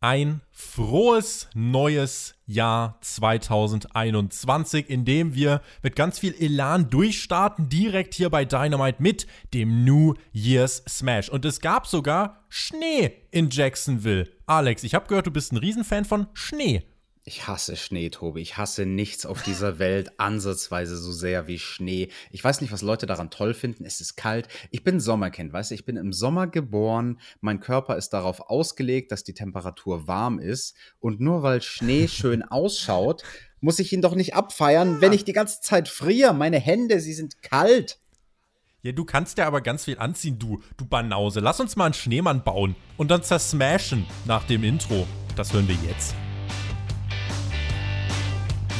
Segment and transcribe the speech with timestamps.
[0.00, 8.30] ein frohes neues Jahr 2021, in dem wir mit ganz viel Elan durchstarten, direkt hier
[8.30, 11.28] bei Dynamite mit dem New Year's Smash.
[11.28, 14.28] Und es gab sogar Schnee in Jacksonville.
[14.46, 16.84] Alex, ich habe gehört, du bist ein Riesenfan von Schnee.
[17.28, 18.40] Ich hasse Schnee, Tobi.
[18.40, 22.08] Ich hasse nichts auf dieser Welt ansatzweise so sehr wie Schnee.
[22.30, 23.84] Ich weiß nicht, was Leute daran toll finden.
[23.84, 24.48] Es ist kalt.
[24.70, 25.74] Ich bin Sommerkind, weißt du?
[25.74, 27.20] Ich bin im Sommer geboren.
[27.42, 30.74] Mein Körper ist darauf ausgelegt, dass die Temperatur warm ist.
[31.00, 33.24] Und nur weil Schnee schön ausschaut,
[33.60, 36.32] muss ich ihn doch nicht abfeiern, wenn ich die ganze Zeit friere.
[36.32, 37.98] Meine Hände, sie sind kalt.
[38.80, 41.40] Ja, du kannst ja aber ganz viel anziehen, du, du Banause.
[41.40, 45.06] Lass uns mal einen Schneemann bauen und dann zersmashen nach dem Intro.
[45.36, 46.14] Das hören wir jetzt.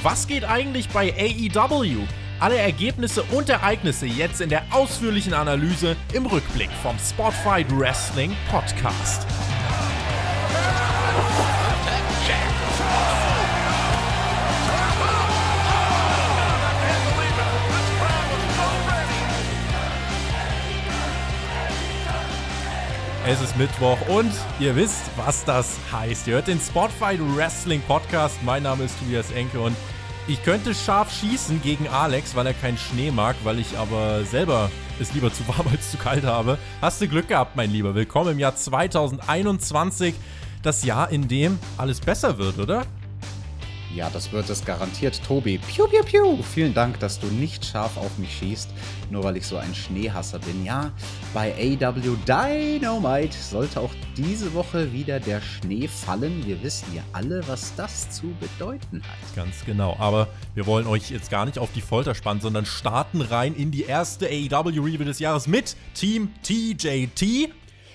[0.03, 2.07] Was geht eigentlich bei AEW?
[2.39, 9.27] Alle Ergebnisse und Ereignisse jetzt in der ausführlichen Analyse im Rückblick vom Spotfight Wrestling Podcast.
[23.27, 26.29] Es ist Mittwoch und ihr wisst, was das heißt.
[26.29, 28.43] Ihr hört den Spotfight Wrestling Podcast.
[28.43, 29.77] Mein Name ist Tobias Enke und
[30.29, 34.71] ich könnte scharf schießen gegen Alex, weil er keinen Schnee mag, weil ich aber selber
[35.01, 36.59] es lieber zu warm als zu kalt habe.
[36.83, 37.95] Hast du Glück gehabt, mein Lieber.
[37.95, 40.15] Willkommen im Jahr 2021.
[40.63, 42.85] Das Jahr, in dem alles besser wird, oder?
[43.95, 45.59] Ja, das wird es garantiert, Tobi.
[45.59, 46.43] Piu, piu, piu.
[46.43, 48.69] Vielen Dank, dass du nicht scharf auf mich schießt,
[49.11, 50.65] nur weil ich so ein Schneehasser bin.
[50.65, 50.93] Ja,
[51.33, 56.45] bei AW Dynamite sollte auch diese Woche wieder der Schnee fallen.
[56.47, 59.35] Wir wissen ja alle, was das zu bedeuten hat.
[59.35, 59.97] Ganz genau.
[59.99, 63.71] Aber wir wollen euch jetzt gar nicht auf die Folter spannen, sondern starten rein in
[63.71, 67.51] die erste AW Review des Jahres mit Team TJT.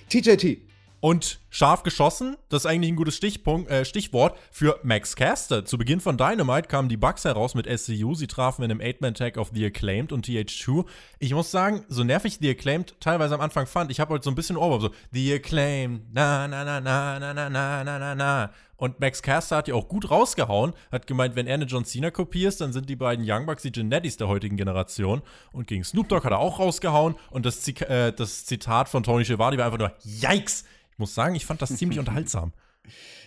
[0.09, 0.57] TJT.
[0.99, 5.63] Und scharf geschossen, das ist eigentlich ein gutes Stichpunkt, äh, Stichwort für Max Caster.
[5.63, 8.15] Zu Beginn von Dynamite kamen die Bugs heraus mit SCU.
[8.15, 10.83] Sie trafen in einem Eight-Man-Tag auf The Acclaimed und TH2.
[11.19, 14.31] Ich muss sagen, so nervig The Acclaimed teilweise am Anfang fand, ich habe heute so
[14.31, 18.15] ein bisschen Ohrwurm, so The Acclaimed, na, na, na, na, na, na, na, na, na,
[18.15, 18.49] na.
[18.75, 22.09] Und Max Caster hat ja auch gut rausgehauen, hat gemeint, wenn er eine John Cena
[22.09, 25.21] kopiert, dann sind die beiden Young Bucks die Genettis der heutigen Generation.
[25.51, 27.15] Und gegen Snoop Dogg hat er auch rausgehauen.
[27.29, 30.65] Und das, äh, das Zitat von Tony Schiavone war einfach nur, Yikes!
[30.93, 32.53] Ich muss sagen, ich fand das ziemlich unterhaltsam.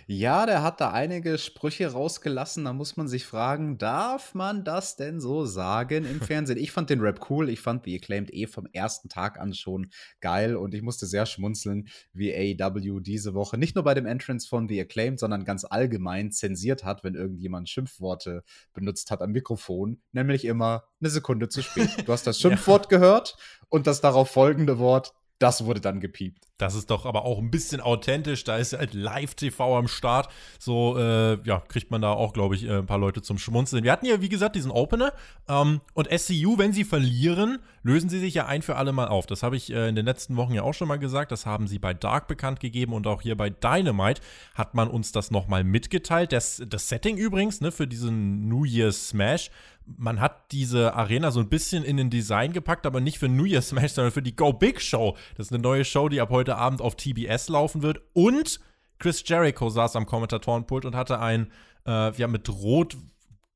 [0.08, 2.64] Ja, der hat da einige Sprüche rausgelassen.
[2.64, 6.58] Da muss man sich fragen, darf man das denn so sagen im Fernsehen?
[6.58, 7.48] Ich fand den Rap cool.
[7.48, 9.90] Ich fand The Acclaimed eh vom ersten Tag an schon
[10.20, 10.54] geil.
[10.54, 14.68] Und ich musste sehr schmunzeln, wie AEW diese Woche nicht nur bei dem Entrance von
[14.68, 18.44] The Acclaimed, sondern ganz allgemein zensiert hat, wenn irgendjemand Schimpfworte
[18.74, 20.00] benutzt hat am Mikrofon.
[20.12, 22.06] Nämlich immer eine Sekunde zu spät.
[22.06, 22.98] Du hast das Schimpfwort ja.
[22.98, 23.36] gehört
[23.70, 26.46] und das darauf folgende Wort das wurde dann gepiept.
[26.58, 28.44] Das ist doch aber auch ein bisschen authentisch.
[28.44, 30.32] Da ist halt Live-TV am Start.
[30.58, 33.84] So, äh, ja, kriegt man da auch, glaube ich, äh, ein paar Leute zum Schmunzeln.
[33.84, 35.12] Wir hatten ja, wie gesagt, diesen Opener.
[35.48, 39.26] Ähm, und SCU, wenn sie verlieren, lösen sie sich ja ein für alle Mal auf.
[39.26, 41.30] Das habe ich äh, in den letzten Wochen ja auch schon mal gesagt.
[41.30, 42.94] Das haben sie bei Dark bekannt gegeben.
[42.94, 44.22] Und auch hier bei Dynamite
[44.54, 46.32] hat man uns das nochmal mitgeteilt.
[46.32, 49.50] Das, das Setting übrigens, ne, für diesen New Year's Smash
[49.86, 53.44] man hat diese Arena so ein bisschen in den Design gepackt, aber nicht für New
[53.44, 55.16] Year's Smash, sondern für die Go Big Show.
[55.36, 58.00] Das ist eine neue Show, die ab heute Abend auf TBS laufen wird.
[58.12, 58.60] Und
[58.98, 61.52] Chris Jericho saß am Kommentatorenpult und hatte ein,
[61.86, 62.96] äh, ja, mit rot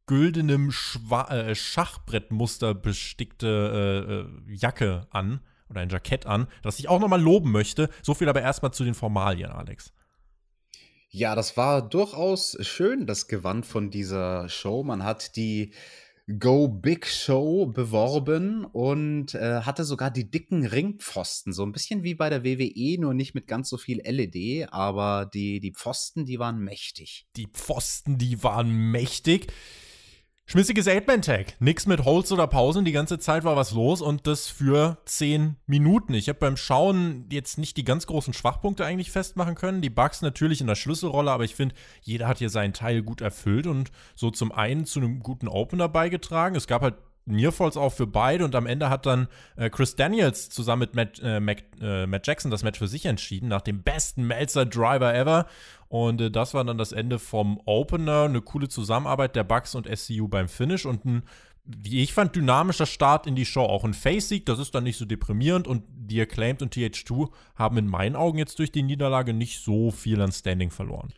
[0.06, 6.88] güldenem Schwa äh, Schachbrettmuster bestickte äh, äh, Jacke an oder ein Jackett an, das ich
[6.88, 7.88] auch nochmal loben möchte.
[8.02, 9.92] So viel aber erstmal zu den Formalien, Alex.
[11.10, 14.82] Ja, das war durchaus schön, das Gewand von dieser Show.
[14.82, 15.72] Man hat die
[16.38, 22.14] Go Big Show beworben und äh, hatte sogar die dicken Ringpfosten, so ein bisschen wie
[22.14, 26.38] bei der WWE, nur nicht mit ganz so viel LED, aber die, die Pfosten, die
[26.38, 27.26] waren mächtig.
[27.36, 29.52] Die Pfosten, die waren mächtig.
[30.50, 31.54] Schmissiges Eight-Man-Tag.
[31.60, 32.84] Nix mit Holz oder Pausen.
[32.84, 36.12] Die ganze Zeit war was los und das für 10 Minuten.
[36.12, 39.80] Ich habe beim Schauen jetzt nicht die ganz großen Schwachpunkte eigentlich festmachen können.
[39.80, 43.20] Die Bugs natürlich in der Schlüsselrolle, aber ich finde, jeder hat hier seinen Teil gut
[43.20, 46.56] erfüllt und so zum einen zu einem guten Opener beigetragen.
[46.56, 46.96] Es gab halt
[47.26, 51.20] Nearfalls auch für beide und am Ende hat dann äh, Chris Daniels zusammen mit Matt,
[51.22, 55.46] äh, Mac, äh, Matt, Jackson das Match für sich entschieden, nach dem besten Melzer-Driver ever.
[55.90, 59.88] Und äh, das war dann das Ende vom Opener, eine coole Zusammenarbeit der Bucks und
[59.88, 61.22] SCU beim Finish und ein,
[61.64, 63.64] wie ich fand, dynamischer Start in die Show.
[63.64, 67.76] Auch ein Face-Sieg, das ist dann nicht so deprimierend und die Acclaimed und TH2 haben
[67.76, 71.12] in meinen Augen jetzt durch die Niederlage nicht so viel an Standing verloren.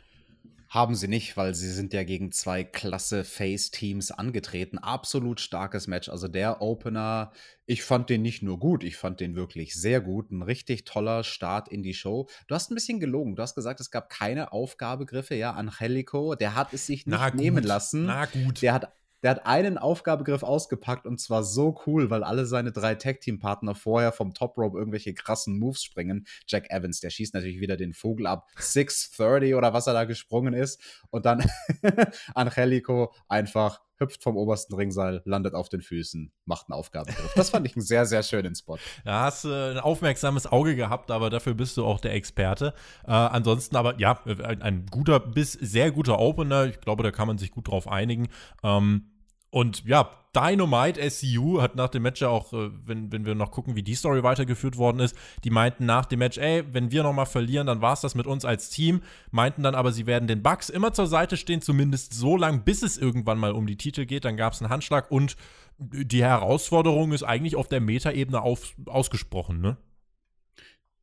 [0.73, 4.79] Haben sie nicht, weil sie sind ja gegen zwei klasse Face-Teams angetreten.
[4.79, 6.09] Absolut starkes Match.
[6.09, 7.31] Also der Opener,
[7.67, 10.31] ich fand den nicht nur gut, ich fand den wirklich sehr gut.
[10.31, 12.27] Ein richtig toller Start in die Show.
[12.47, 13.37] Du hast ein bisschen gelogen.
[13.37, 15.35] Du hast gesagt, es gab keine Aufgabegriffe.
[15.35, 18.07] Ja, Angelico, der hat es sich nicht nehmen lassen.
[18.07, 18.63] Na gut.
[18.63, 22.95] Der hat der hat einen Aufgabegriff ausgepackt und zwar so cool, weil alle seine drei
[22.95, 26.27] Tag-Team-Partner vorher vom Top Rope irgendwelche krassen Moves springen.
[26.47, 28.49] Jack Evans, der schießt natürlich wieder den Vogel ab.
[28.59, 30.81] 630 oder was er da gesprungen ist.
[31.11, 31.45] Und dann
[32.35, 37.33] Angelico einfach hüpft vom obersten Ringseil, landet auf den Füßen, macht einen Aufgabegriff.
[37.35, 38.77] Das fand ich einen sehr, sehr schönen Spot.
[39.05, 42.75] Ja, hast äh, ein aufmerksames Auge gehabt, aber dafür bist du auch der Experte.
[43.07, 46.67] Äh, ansonsten aber, ja, ein, ein, guter bis sehr guter Opener.
[46.67, 48.29] Ich glaube, da kann man sich gut drauf einigen.
[48.63, 49.12] Ähm,
[49.53, 53.51] und ja, Dynamite SCU hat nach dem Match ja auch, äh, wenn, wenn wir noch
[53.51, 55.15] gucken, wie die Story weitergeführt worden ist,
[55.45, 58.27] die meinten nach dem Match, ey, wenn wir nochmal verlieren, dann war es das mit
[58.27, 59.03] uns als Team.
[59.31, 62.83] Meinten dann aber, sie werden den Bugs immer zur Seite stehen, zumindest so lange, bis
[62.83, 64.25] es irgendwann mal um die Titel geht.
[64.25, 65.37] Dann gab es einen Handschlag und
[65.79, 69.77] die Herausforderung ist eigentlich auf der Metaebene ausgesprochen, ne?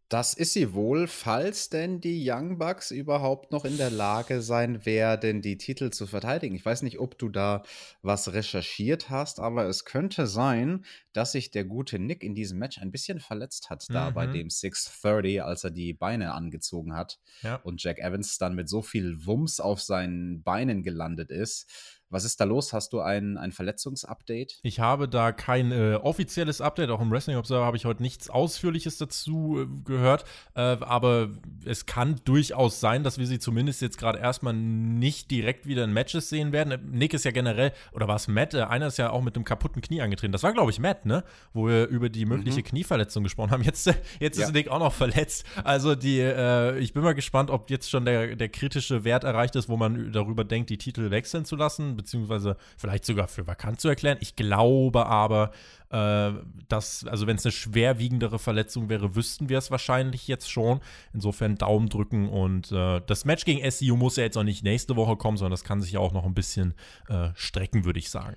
[0.10, 4.84] Das ist sie wohl, falls denn die Young Bucks überhaupt noch in der Lage sein
[4.84, 6.56] werden, die Titel zu verteidigen.
[6.56, 7.62] Ich weiß nicht, ob du da
[8.02, 10.84] was recherchiert hast, aber es könnte sein,
[11.14, 14.34] dass sich der gute Nick in diesem Match ein bisschen verletzt hat, da bei mhm.
[14.34, 17.58] dem 630, als er die Beine angezogen hat ja.
[17.58, 22.40] und Jack Evans dann mit so viel Wumms auf seinen Beinen gelandet ist was ist
[22.40, 22.74] da los?
[22.74, 24.60] Hast du ein, ein Verletzungsupdate?
[24.64, 26.90] Ich habe da kein äh, offizielles Update.
[26.90, 30.26] Auch im Wrestling Observer habe ich heute nichts Ausführliches dazu äh, gehört.
[30.56, 31.30] Äh, aber
[31.66, 35.94] es kann durchaus sein, dass wir sie zumindest jetzt gerade erstmal nicht direkt wieder in
[35.94, 36.90] Matches sehen werden.
[36.92, 38.56] Nick ist ja generell, oder war es Matt?
[38.56, 40.32] Äh, einer ist ja auch mit einem kaputten Knie angetreten.
[40.32, 41.24] Das war, glaube ich, Matt, ne?
[41.54, 42.66] Wo wir über die mögliche mhm.
[42.66, 43.64] Knieverletzung gesprochen haben.
[43.64, 43.86] Jetzt,
[44.20, 44.48] jetzt ja.
[44.48, 45.46] ist Nick auch noch verletzt.
[45.64, 49.56] Also die, äh, ich bin mal gespannt, ob jetzt schon der, der kritische Wert erreicht
[49.56, 53.80] ist, wo man darüber denkt, die Titel wechseln zu lassen beziehungsweise vielleicht sogar für vakant
[53.80, 54.18] zu erklären.
[54.22, 55.52] Ich glaube aber,
[55.90, 56.32] äh,
[56.68, 60.80] dass, also wenn es eine schwerwiegendere Verletzung wäre, wüssten wir es wahrscheinlich jetzt schon.
[61.14, 64.96] Insofern Daumen drücken und äh, das Match gegen SEU muss ja jetzt auch nicht nächste
[64.96, 66.74] Woche kommen, sondern das kann sich ja auch noch ein bisschen
[67.08, 68.36] äh, strecken, würde ich sagen.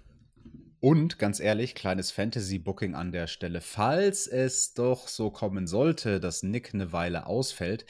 [0.80, 3.60] Und ganz ehrlich, kleines Fantasy-Booking an der Stelle.
[3.60, 7.86] Falls es doch so kommen sollte, dass Nick eine Weile ausfällt,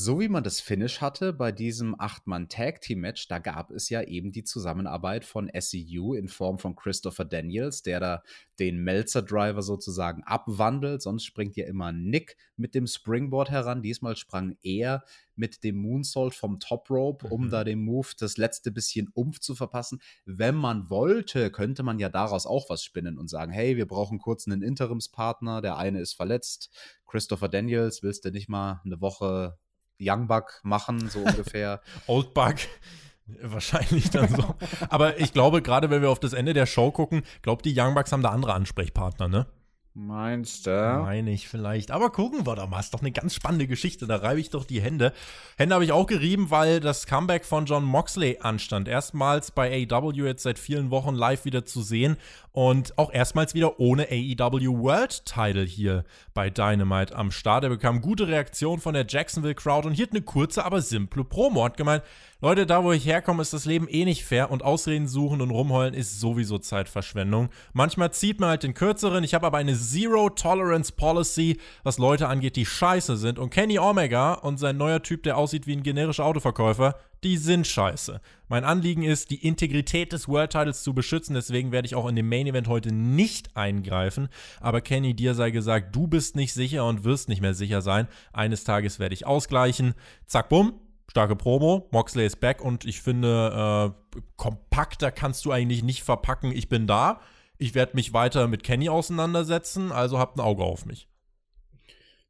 [0.00, 4.44] so wie man das Finish hatte bei diesem Acht-Mann-Tag-Team-Match, da gab es ja eben die
[4.44, 8.22] Zusammenarbeit von SEU in Form von Christopher Daniels, der da
[8.60, 11.02] den Melzer-Driver sozusagen abwandelt.
[11.02, 13.82] Sonst springt ja immer Nick mit dem Springboard heran.
[13.82, 15.02] Diesmal sprang er
[15.34, 17.50] mit dem Moonsault vom Top Rope, um mhm.
[17.50, 20.00] da dem Move das letzte bisschen Umf zu verpassen.
[20.24, 24.20] Wenn man wollte, könnte man ja daraus auch was spinnen und sagen, hey, wir brauchen
[24.20, 26.70] kurz einen Interimspartner, der eine ist verletzt.
[27.04, 29.58] Christopher Daniels, willst du nicht mal eine Woche
[30.00, 31.80] Young Buck machen, so ungefähr.
[32.06, 32.56] Old Buck.
[33.42, 34.54] Wahrscheinlich dann so.
[34.88, 37.94] Aber ich glaube, gerade wenn wir auf das Ende der Show gucken, glaubt die Young
[37.94, 39.46] Bucks haben da andere Ansprechpartner, ne?
[40.00, 41.00] Meinst du?
[41.02, 41.90] Meine ich vielleicht.
[41.90, 42.78] Aber gucken wir doch mal.
[42.78, 44.06] Ist doch eine ganz spannende Geschichte.
[44.06, 45.12] Da reibe ich doch die Hände.
[45.56, 48.86] Hände habe ich auch gerieben, weil das Comeback von John Moxley anstand.
[48.86, 52.16] Erstmals bei AEW jetzt seit vielen Wochen live wieder zu sehen.
[52.52, 57.64] Und auch erstmals wieder ohne AEW World Title hier bei Dynamite am Start.
[57.64, 61.24] Er bekam gute Reaktion von der Jacksonville Crowd und hier hat eine kurze, aber simple
[61.24, 61.64] Promo.
[61.64, 62.04] Hat gemeint,
[62.40, 65.50] Leute, da wo ich herkomme, ist das Leben eh nicht fair und Ausreden suchen und
[65.50, 67.48] rumheulen ist sowieso Zeitverschwendung.
[67.72, 69.24] Manchmal zieht man halt den kürzeren.
[69.24, 73.40] Ich habe aber eine Zero Tolerance Policy, was Leute angeht, die scheiße sind.
[73.40, 76.94] Und Kenny Omega und sein neuer Typ, der aussieht wie ein generischer Autoverkäufer,
[77.24, 78.20] die sind scheiße.
[78.46, 82.14] Mein Anliegen ist, die Integrität des World Titles zu beschützen, deswegen werde ich auch in
[82.14, 84.28] dem Main Event heute nicht eingreifen.
[84.60, 88.06] Aber Kenny, dir sei gesagt, du bist nicht sicher und wirst nicht mehr sicher sein.
[88.32, 89.94] Eines Tages werde ich ausgleichen.
[90.26, 90.74] Zack, bumm,
[91.10, 91.88] starke Promo.
[91.90, 96.52] Moxley ist back und ich finde, äh, kompakter kannst du eigentlich nicht verpacken.
[96.52, 97.20] Ich bin da.
[97.58, 101.08] Ich werde mich weiter mit Kenny auseinandersetzen, also habt ein Auge auf mich.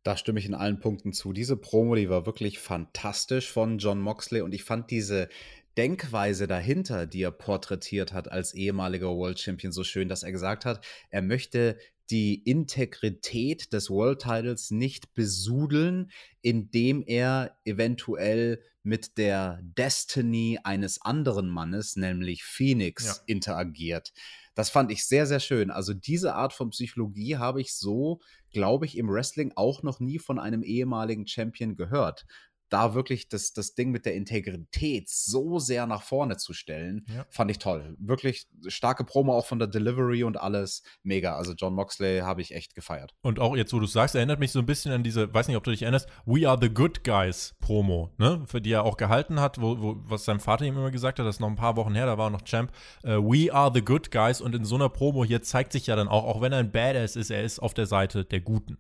[0.03, 1.35] Da stimme ich in allen Punkten zu.
[1.35, 5.29] Diese Promo, die war wirklich fantastisch von John Moxley und ich fand diese
[5.77, 10.65] Denkweise dahinter, die er porträtiert hat als ehemaliger World Champion, so schön, dass er gesagt
[10.65, 11.77] hat, er möchte
[12.11, 16.11] die Integrität des World Titles nicht besudeln,
[16.41, 23.15] indem er eventuell mit der Destiny eines anderen Mannes, nämlich Phoenix, ja.
[23.27, 24.13] interagiert.
[24.55, 25.71] Das fand ich sehr, sehr schön.
[25.71, 30.19] Also diese Art von Psychologie habe ich so, glaube ich, im Wrestling auch noch nie
[30.19, 32.27] von einem ehemaligen Champion gehört.
[32.69, 37.27] Da wirklich das, das Ding mit der Integrität so sehr nach vorne zu stellen, ja.
[37.31, 37.97] fand ich toll.
[37.99, 40.83] Wirklich starke Promo auch von der Delivery und alles.
[41.03, 41.37] Mega.
[41.37, 43.15] Also John Moxley habe ich echt gefeiert.
[43.23, 45.57] Und auch jetzt, wo du sagst, erinnert mich so ein bisschen an diese, weiß nicht,
[45.57, 48.45] ob du dich erinnerst, We Are the Good Guys Promo, ne?
[48.47, 51.27] Für die er auch gehalten hat, wo, wo was sein Vater ihm immer gesagt hat,
[51.27, 52.73] das ist noch ein paar Wochen her, da war er noch Champ.
[53.05, 55.97] Uh, We Are the Good Guys und in so einer Promo hier zeigt sich ja
[55.97, 58.79] dann auch, auch wenn er ein Badass ist, er ist auf der Seite der Guten.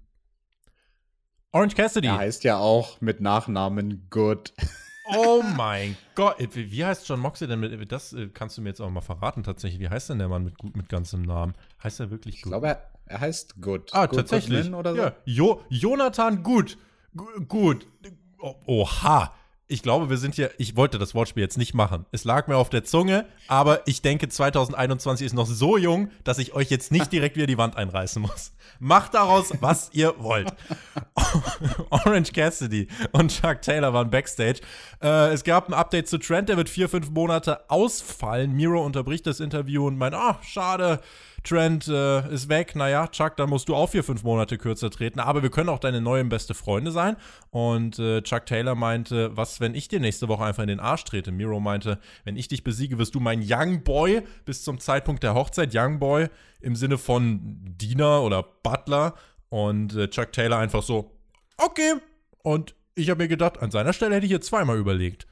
[1.52, 2.08] Orange Cassidy.
[2.08, 4.52] Er heißt ja auch mit Nachnamen Good.
[5.06, 6.36] Oh mein Gott.
[6.54, 9.42] Wie heißt John Moxley denn mit, das äh, kannst du mir jetzt auch mal verraten
[9.42, 9.80] tatsächlich.
[9.80, 11.54] Wie heißt denn der Mann mit, mit ganzem Namen?
[11.82, 12.46] Heißt er wirklich Good?
[12.46, 13.94] Ich glaube, er, er heißt Good.
[13.94, 14.72] Ah, Good tatsächlich.
[14.72, 15.00] Oder so?
[15.00, 15.12] Ja.
[15.24, 16.76] Jo Jonathan Good.
[17.48, 17.86] Gut.
[18.66, 19.32] Oha
[19.68, 22.06] ich glaube, wir sind hier, ich wollte das Wortspiel jetzt nicht machen.
[22.10, 26.38] Es lag mir auf der Zunge, aber ich denke, 2021 ist noch so jung, dass
[26.38, 28.52] ich euch jetzt nicht direkt wieder die Wand einreißen muss.
[28.80, 30.52] Macht daraus, was ihr wollt.
[31.90, 34.60] Orange Cassidy und Chuck Taylor waren backstage.
[35.02, 38.52] Äh, es gab ein Update zu Trent, der wird vier, fünf Monate ausfallen.
[38.52, 41.00] Miro unterbricht das Interview und meint, ah, oh, schade
[41.48, 45.18] Trent äh, ist weg, naja, Chuck, dann musst du auch vier, fünf Monate kürzer treten,
[45.20, 47.16] aber wir können auch deine neuen beste Freunde sein.
[47.50, 51.04] Und äh, Chuck Taylor meinte, was, wenn ich dir nächste Woche einfach in den Arsch
[51.04, 51.32] trete?
[51.32, 55.34] Miro meinte, wenn ich dich besiege, wirst du mein Young Boy bis zum Zeitpunkt der
[55.34, 55.70] Hochzeit.
[55.74, 56.28] Young Boy
[56.60, 57.40] im Sinne von
[57.78, 59.14] Diener oder Butler.
[59.48, 61.12] Und äh, Chuck Taylor einfach so,
[61.56, 61.94] okay.
[62.42, 65.26] Und ich habe mir gedacht, an seiner Stelle hätte ich hier zweimal überlegt.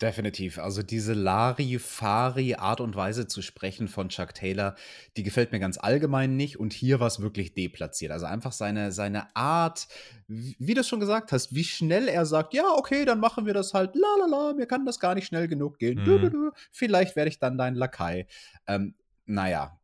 [0.00, 0.58] Definitiv.
[0.58, 4.76] Also diese Larifari-Art und Weise zu sprechen von Chuck Taylor,
[5.16, 8.12] die gefällt mir ganz allgemein nicht und hier war es wirklich deplatziert.
[8.12, 9.88] Also einfach seine, seine Art,
[10.28, 13.74] wie du schon gesagt hast, wie schnell er sagt, ja, okay, dann machen wir das
[13.74, 15.98] halt, la la la, mir kann das gar nicht schnell genug gehen.
[15.98, 16.04] Mhm.
[16.04, 16.50] Du, du, du.
[16.70, 18.28] Vielleicht werde ich dann dein Lakai.
[18.68, 18.94] Ähm,
[19.26, 19.80] naja,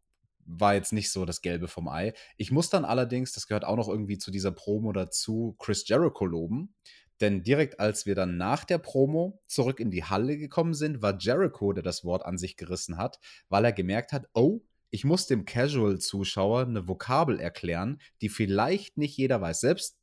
[0.47, 2.13] war jetzt nicht so das Gelbe vom Ei.
[2.37, 6.25] Ich muss dann allerdings, das gehört auch noch irgendwie zu dieser Promo dazu, Chris Jericho
[6.25, 6.73] loben
[7.21, 11.17] denn direkt als wir dann nach der Promo zurück in die Halle gekommen sind, war
[11.19, 13.19] Jericho, der das Wort an sich gerissen hat,
[13.49, 19.17] weil er gemerkt hat, oh, ich muss dem Casual-Zuschauer eine Vokabel erklären, die vielleicht nicht
[19.17, 19.61] jeder weiß.
[19.61, 19.99] Selbst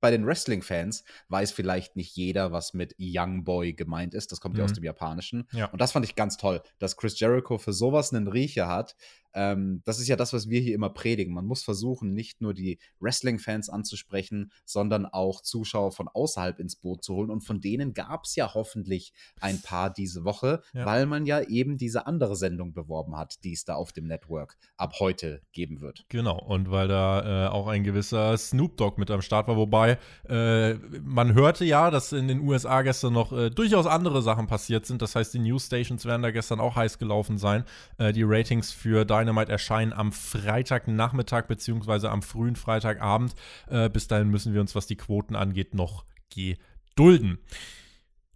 [0.00, 4.30] bei den Wrestling-Fans weiß vielleicht nicht jeder, was mit Young Boy gemeint ist.
[4.32, 4.58] Das kommt mhm.
[4.58, 4.76] ja aus mhm.
[4.76, 5.48] dem Japanischen.
[5.52, 5.66] Ja.
[5.66, 8.94] Und das fand ich ganz toll, dass Chris Jericho für sowas einen Riecher hat,
[9.36, 11.34] ähm, das ist ja das, was wir hier immer predigen.
[11.34, 17.04] Man muss versuchen, nicht nur die Wrestling-Fans anzusprechen, sondern auch Zuschauer von außerhalb ins Boot
[17.04, 17.30] zu holen.
[17.30, 20.86] Und von denen gab es ja hoffentlich ein paar diese Woche, ja.
[20.86, 24.56] weil man ja eben diese andere Sendung beworben hat, die es da auf dem Network
[24.78, 26.06] ab heute geben wird.
[26.08, 29.98] Genau, und weil da äh, auch ein gewisser Snoop Dogg mit am Start war, wobei
[30.28, 34.86] äh, man hörte ja, dass in den USA gestern noch äh, durchaus andere Sachen passiert
[34.86, 35.02] sind.
[35.02, 37.64] Das heißt, die News Stations werden da gestern auch heiß gelaufen sein.
[37.98, 43.34] Äh, die Ratings für Dynamite Dynamite erscheinen am Freitagnachmittag beziehungsweise am frühen Freitagabend.
[43.68, 47.38] Äh, bis dahin müssen wir uns, was die Quoten angeht, noch gedulden.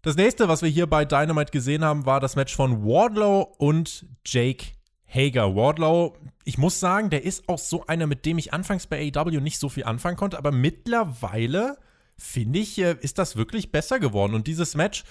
[0.03, 4.07] Das nächste, was wir hier bei Dynamite gesehen haben, war das Match von Wardlow und
[4.27, 4.67] Jake
[5.07, 5.55] Hager.
[5.55, 9.41] Wardlow, ich muss sagen, der ist auch so einer, mit dem ich anfangs bei AEW
[9.41, 11.77] nicht so viel anfangen konnte, aber mittlerweile
[12.17, 14.35] finde ich, äh, ist das wirklich besser geworden.
[14.35, 15.05] Und dieses Match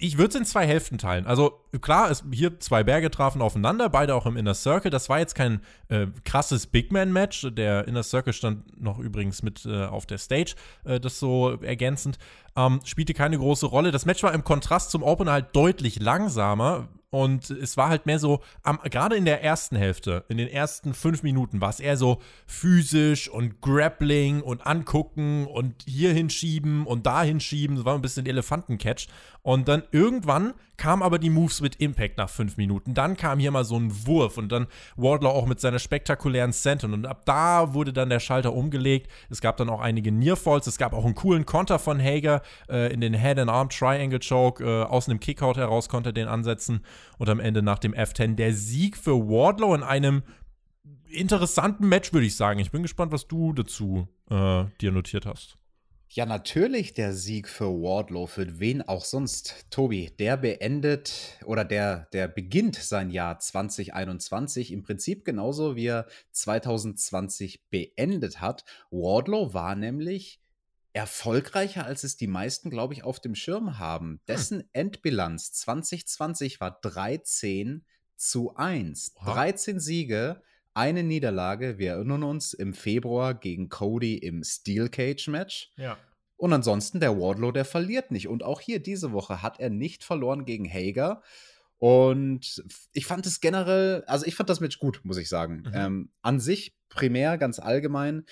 [0.00, 1.26] ich würde es in zwei Hälften teilen.
[1.26, 4.90] Also klar, es, hier zwei Berge trafen aufeinander, beide auch im Inner Circle.
[4.90, 7.48] Das war jetzt kein äh, krasses Big Man-Match.
[7.52, 12.18] Der Inner Circle stand noch übrigens mit äh, auf der Stage, äh, das so ergänzend.
[12.56, 13.90] Ähm, spielte keine große Rolle.
[13.90, 18.18] Das Match war im Kontrast zum Opener halt deutlich langsamer, und es war halt mehr
[18.18, 18.40] so,
[18.84, 23.30] gerade in der ersten Hälfte, in den ersten fünf Minuten, war es eher so physisch
[23.30, 27.76] und Grappling und angucken und hier hinschieben und da hinschieben.
[27.76, 29.08] Das war ein bisschen Elefantencatch.
[29.42, 32.92] Und dann irgendwann kam aber die Moves mit Impact nach fünf Minuten.
[32.92, 36.92] Dann kam hier mal so ein Wurf und dann Wardlaw auch mit seiner spektakulären Senton.
[36.92, 39.10] Und ab da wurde dann der Schalter umgelegt.
[39.30, 40.66] Es gab dann auch einige Nearfalls.
[40.66, 44.64] Es gab auch einen coolen Konter von Hager äh, in den Head-and-Arm-Triangle-Choke.
[44.64, 46.84] Äh, aus einem Kickout heraus konnte er den ansetzen.
[47.18, 50.22] Und am Ende nach dem F10 der Sieg für Wardlow in einem
[51.10, 52.60] interessanten Match, würde ich sagen.
[52.60, 55.58] Ich bin gespannt, was du dazu äh, dir notiert hast.
[56.10, 59.66] Ja, natürlich der Sieg für Wardlow, für wen auch sonst.
[59.70, 66.06] Tobi, der beendet oder der, der beginnt sein Jahr 2021 im Prinzip genauso wie er
[66.32, 68.64] 2020 beendet hat.
[68.90, 70.40] Wardlow war nämlich
[70.92, 74.06] erfolgreicher, als es die meisten, glaube ich, auf dem Schirm haben.
[74.06, 74.20] Hm.
[74.28, 74.68] Dessen hm.
[74.72, 77.84] Endbilanz 2020 war 13
[78.16, 79.14] zu 1.
[79.16, 79.34] Oha.
[79.34, 80.42] 13 Siege,
[80.74, 81.78] eine Niederlage.
[81.78, 85.72] Wir erinnern uns im Februar gegen Cody im Steel Cage Match.
[85.76, 85.98] Ja.
[86.36, 88.28] Und ansonsten der Wardlow, der verliert nicht.
[88.28, 91.22] Und auch hier diese Woche hat er nicht verloren gegen Hager.
[91.78, 95.64] Und ich fand es generell, also ich fand das Match gut, muss ich sagen.
[95.66, 95.72] Mhm.
[95.74, 98.24] Ähm, an sich, primär, ganz allgemein,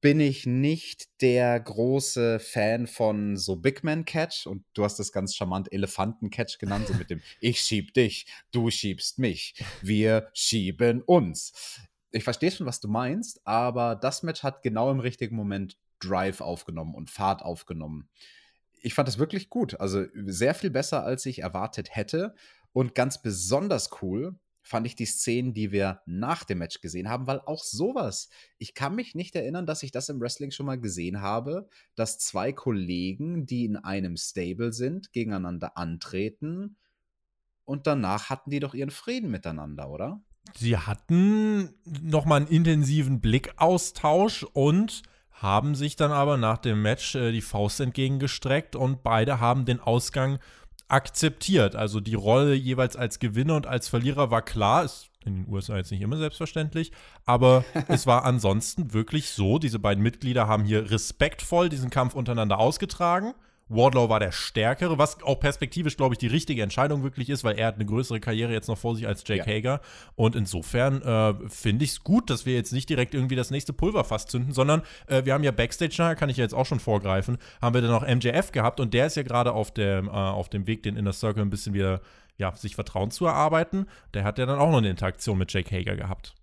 [0.00, 5.12] bin ich nicht der große Fan von so Big Man Catch und du hast das
[5.12, 10.30] ganz charmant Elefanten Catch genannt, so mit dem Ich schieb dich, du schiebst mich, wir
[10.34, 11.80] schieben uns.
[12.10, 16.40] Ich verstehe schon, was du meinst, aber das Match hat genau im richtigen Moment Drive
[16.40, 18.08] aufgenommen und Fahrt aufgenommen.
[18.80, 22.34] Ich fand das wirklich gut, also sehr viel besser, als ich erwartet hätte
[22.72, 24.38] und ganz besonders cool
[24.68, 28.74] fand ich die Szenen, die wir nach dem Match gesehen haben, weil auch sowas, ich
[28.74, 32.52] kann mich nicht erinnern, dass ich das im Wrestling schon mal gesehen habe, dass zwei
[32.52, 36.76] Kollegen, die in einem Stable sind, gegeneinander antreten
[37.64, 40.20] und danach hatten die doch ihren Frieden miteinander, oder?
[40.54, 47.32] Sie hatten nochmal einen intensiven Blickaustausch und haben sich dann aber nach dem Match äh,
[47.32, 50.38] die Faust entgegengestreckt und beide haben den Ausgang
[50.88, 51.76] akzeptiert.
[51.76, 54.84] Also die Rolle jeweils als Gewinner und als Verlierer war klar.
[54.84, 56.92] Ist in den USA jetzt nicht immer selbstverständlich,
[57.26, 59.58] aber es war ansonsten wirklich so.
[59.58, 63.34] Diese beiden Mitglieder haben hier respektvoll diesen Kampf untereinander ausgetragen.
[63.68, 67.58] Wardlow war der Stärkere, was auch perspektivisch, glaube ich, die richtige Entscheidung wirklich ist, weil
[67.58, 69.56] er hat eine größere Karriere jetzt noch vor sich als Jake ja.
[69.56, 69.80] Hager.
[70.14, 73.72] Und insofern äh, finde ich es gut, dass wir jetzt nicht direkt irgendwie das nächste
[73.72, 76.80] Pulverfass zünden, sondern äh, wir haben ja Backstage, nachher kann ich ja jetzt auch schon
[76.80, 80.10] vorgreifen, haben wir dann noch MJF gehabt und der ist ja gerade auf, dem, äh,
[80.10, 82.00] auf dem Weg, den Inner Circle ein bisschen wieder,
[82.36, 83.86] ja, sich Vertrauen zu erarbeiten.
[84.14, 86.34] Der hat ja dann auch noch eine Interaktion mit Jake Hager gehabt.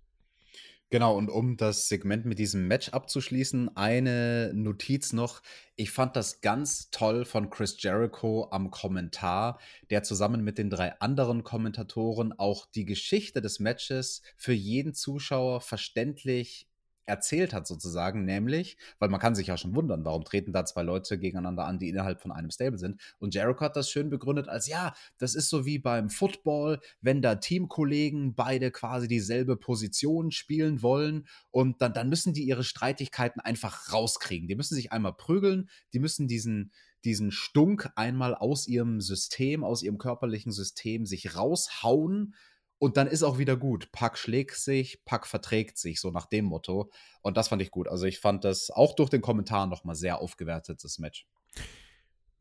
[0.90, 5.42] Genau, und um das Segment mit diesem Match abzuschließen, eine Notiz noch.
[5.74, 9.58] Ich fand das ganz toll von Chris Jericho am Kommentar,
[9.90, 15.60] der zusammen mit den drei anderen Kommentatoren auch die Geschichte des Matches für jeden Zuschauer
[15.60, 16.68] verständlich
[17.06, 20.82] erzählt hat, sozusagen, nämlich, weil man kann sich ja schon wundern, warum treten da zwei
[20.82, 23.00] Leute gegeneinander an, die innerhalb von einem Stable sind.
[23.18, 27.22] Und Jericho hat das schön begründet als, ja, das ist so wie beim Football, wenn
[27.22, 33.40] da Teamkollegen beide quasi dieselbe Position spielen wollen und dann, dann müssen die ihre Streitigkeiten
[33.40, 34.48] einfach rauskriegen.
[34.48, 36.72] Die müssen sich einmal prügeln, die müssen diesen,
[37.04, 42.34] diesen Stunk einmal aus ihrem System, aus ihrem körperlichen System sich raushauen
[42.78, 43.90] und dann ist auch wieder gut.
[43.92, 46.90] Pack schlägt sich, Pack verträgt sich, so nach dem Motto.
[47.22, 47.88] Und das fand ich gut.
[47.88, 51.26] Also ich fand das auch durch den Kommentar nochmal sehr aufgewertet, das Match.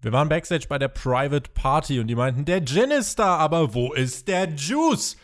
[0.01, 3.74] Wir waren backstage bei der Private Party und die meinten, der Gin ist da, aber
[3.74, 5.18] wo ist der Juice?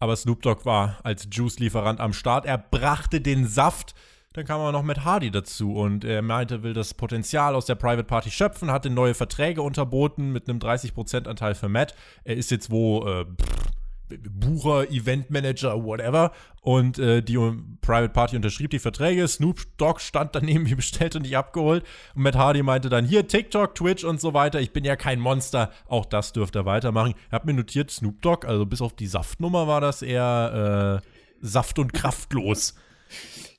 [0.00, 2.46] Aber Snoop Dogg war als Juice-Lieferant am Start.
[2.46, 3.94] Er brachte den Saft.
[4.32, 7.76] Dann kam er noch mit Hardy dazu und er meinte, will das Potenzial aus der
[7.76, 11.94] Private Party schöpfen, hatte neue Verträge unterboten mit einem 30% Anteil für Matt.
[12.24, 13.70] Er ist jetzt wo, äh, pff,
[14.08, 16.32] Bucher, Eventmanager, whatever.
[16.60, 17.36] Und äh, die
[17.80, 19.26] Private Party unterschrieb die Verträge.
[19.28, 21.84] Snoop Dogg stand daneben, wie bestellt und nicht abgeholt.
[22.14, 24.60] Und Matt Hardy meinte dann: Hier, TikTok, Twitch und so weiter.
[24.60, 25.70] Ich bin ja kein Monster.
[25.86, 27.14] Auch das dürfte er weitermachen.
[27.26, 31.08] Ich habe mir notiert: Snoop Dogg, also bis auf die Saftnummer war das eher äh,
[31.40, 32.74] saft- und kraftlos.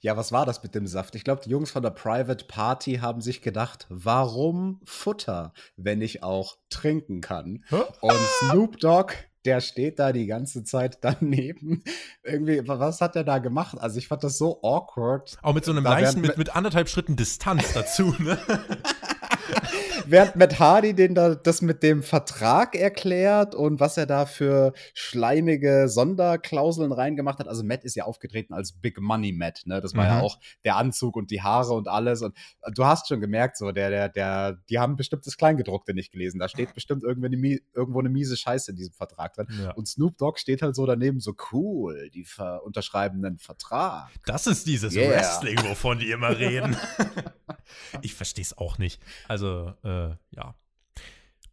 [0.01, 1.15] Ja, was war das mit dem Saft?
[1.15, 6.23] Ich glaube, die Jungs von der Private Party haben sich gedacht, warum Futter, wenn ich
[6.23, 7.63] auch trinken kann?
[8.01, 9.13] Und Snoop Dogg
[9.45, 11.83] der steht da die ganze Zeit daneben.
[12.23, 13.77] Irgendwie, was hat er da gemacht?
[13.79, 15.37] Also ich fand das so awkward.
[15.41, 18.37] Auch mit so einem leichten, mit, mit anderthalb Schritten Distanz dazu, ne?
[20.07, 24.73] während Matt Hardy den da das mit dem Vertrag erklärt und was er da für
[24.93, 27.47] schleimige Sonderklauseln reingemacht hat.
[27.47, 29.81] Also Matt ist ja aufgetreten als Big Money Matt, ne?
[29.81, 30.09] Das war mhm.
[30.09, 32.21] ja auch der Anzug und die Haare und alles.
[32.21, 32.35] Und
[32.73, 36.39] du hast schon gemerkt, so, der, der, der, die haben bestimmt das Kleingedruckte nicht gelesen.
[36.39, 39.47] Da steht bestimmt irgendwo eine, irgendwo eine miese Scheiße in diesem Vertrag drin.
[39.61, 39.71] Ja.
[39.71, 42.25] Und Snoop Dogg steht halt so daneben, so cool, die
[42.63, 44.09] unterschreiben einen Vertrag.
[44.25, 45.09] Das ist dieses yeah.
[45.09, 46.75] Wrestling, wovon die immer reden.
[48.01, 49.01] ich verstehe es auch nicht.
[49.27, 49.87] Also, äh,
[50.31, 50.55] ja.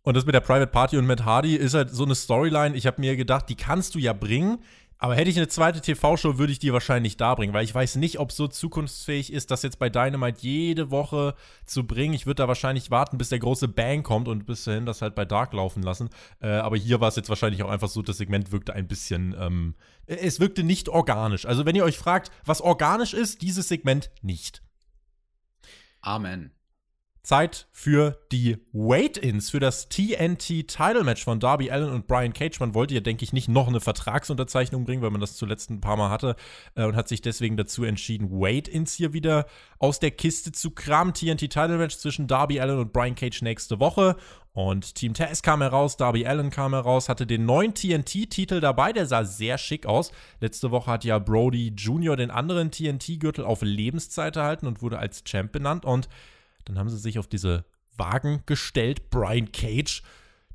[0.02, 2.76] Und das mit der Private Party und Matt Hardy ist halt so eine Storyline.
[2.76, 4.59] Ich habe mir gedacht, die kannst du ja bringen.
[5.02, 7.96] Aber hätte ich eine zweite TV-Show, würde ich die wahrscheinlich da bringen, weil ich weiß
[7.96, 11.35] nicht, ob es so zukunftsfähig ist, das jetzt bei Dynamite jede Woche
[11.66, 12.14] zu bringen.
[12.14, 15.16] Ich würde da wahrscheinlich warten, bis der große Bang kommt und bis dahin das halt
[15.16, 16.09] bei Dark laufen lassen.
[16.40, 19.35] Äh, aber hier war es jetzt wahrscheinlich auch einfach so, das Segment wirkte ein bisschen,
[19.37, 19.74] ähm,
[20.07, 21.46] es wirkte nicht organisch.
[21.46, 24.62] Also wenn ihr euch fragt, was organisch ist, dieses Segment nicht.
[26.00, 26.52] Amen.
[27.22, 32.58] Zeit für die Wait-Ins für das TNT-Title-Match von Darby Allen und Brian Cage.
[32.58, 35.80] Man wollte ja, denke ich, nicht noch eine Vertragsunterzeichnung bringen, weil man das zuletzt ein
[35.80, 36.35] paar Mal hatte
[36.74, 39.46] äh, und hat sich deswegen dazu entschieden, Wait-Ins hier wieder
[39.78, 41.14] aus der Kiste zu kramen.
[41.14, 44.16] TNT-Title-Match zwischen Darby Allen und Brian Cage nächste Woche.
[44.52, 49.06] Und Team Taz kam heraus, Darby Allen kam heraus, hatte den neuen TNT-Titel dabei, der
[49.06, 50.12] sah sehr schick aus.
[50.40, 52.16] Letzte Woche hat ja Brody Jr.
[52.16, 55.85] den anderen TNT-Gürtel auf Lebenszeit erhalten und wurde als Champ benannt.
[55.85, 56.08] Und
[56.64, 57.64] dann haben sie sich auf diese
[57.96, 59.11] Wagen gestellt.
[59.11, 60.03] Brian Cage.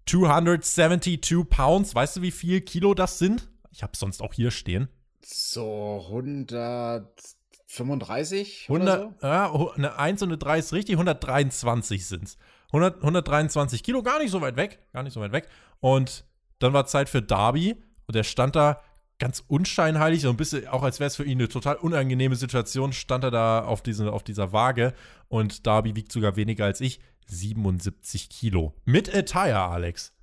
[0.06, 1.94] 272 Pounds.
[1.94, 3.50] Weißt du, wie viel Kilo das sind?
[3.72, 4.88] Ich habe sonst auch hier stehen.
[5.22, 7.38] So 100.
[7.70, 8.68] 135?
[8.70, 9.28] 100, so?
[9.28, 12.38] ja, eine 1 und eine 3 ist richtig, 123 sind es.
[12.72, 15.48] 123 Kilo, gar nicht so weit weg, gar nicht so weit weg.
[15.80, 16.26] Und
[16.60, 17.76] dann war Zeit für Darby
[18.08, 18.82] und der stand da
[19.20, 22.94] ganz unscheinheilig, so ein bisschen, auch als wäre es für ihn eine total unangenehme Situation,
[22.94, 24.94] stand er da auf, diese, auf dieser Waage
[25.28, 28.74] und Darby wiegt sogar weniger als ich, 77 Kilo.
[28.86, 30.14] Mit Attire, Alex.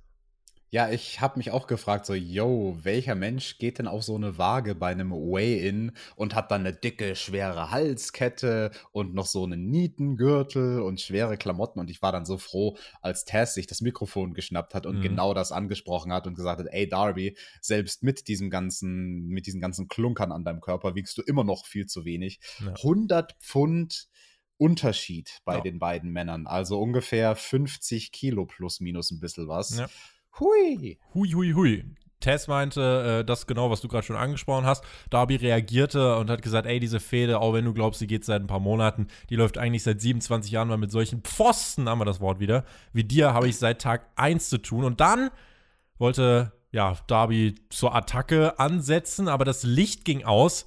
[0.75, 4.37] Ja, ich habe mich auch gefragt, so, yo, welcher Mensch geht denn auf so eine
[4.37, 9.69] Waage bei einem Weigh-In und hat dann eine dicke, schwere Halskette und noch so einen
[9.69, 14.33] Nietengürtel und schwere Klamotten und ich war dann so froh, als Tess sich das Mikrofon
[14.33, 15.03] geschnappt hat und mhm.
[15.03, 19.61] genau das angesprochen hat und gesagt hat, ey Darby, selbst mit diesem ganzen, mit diesen
[19.61, 22.41] ganzen Klunkern an deinem Körper wiegst du immer noch viel zu wenig.
[22.59, 22.73] Ja.
[22.73, 24.09] 100 Pfund
[24.57, 25.61] Unterschied bei ja.
[25.61, 29.77] den beiden Männern, also ungefähr 50 Kilo plus minus ein bisschen was.
[29.77, 29.87] Ja.
[30.39, 30.97] Hui.
[31.13, 31.85] Hui, hui, hui.
[32.19, 34.83] Tess meinte äh, das genau, was du gerade schon angesprochen hast.
[35.09, 38.41] Darby reagierte und hat gesagt, ey, diese Fehde, auch wenn du glaubst, sie geht seit
[38.41, 42.05] ein paar Monaten, die läuft eigentlich seit 27 Jahren mal mit solchen Pfosten, haben wir
[42.05, 44.85] das Wort wieder, wie dir habe ich seit Tag 1 zu tun.
[44.85, 45.29] Und dann
[45.99, 50.65] wollte, ja, Darby zur Attacke ansetzen, aber das Licht ging aus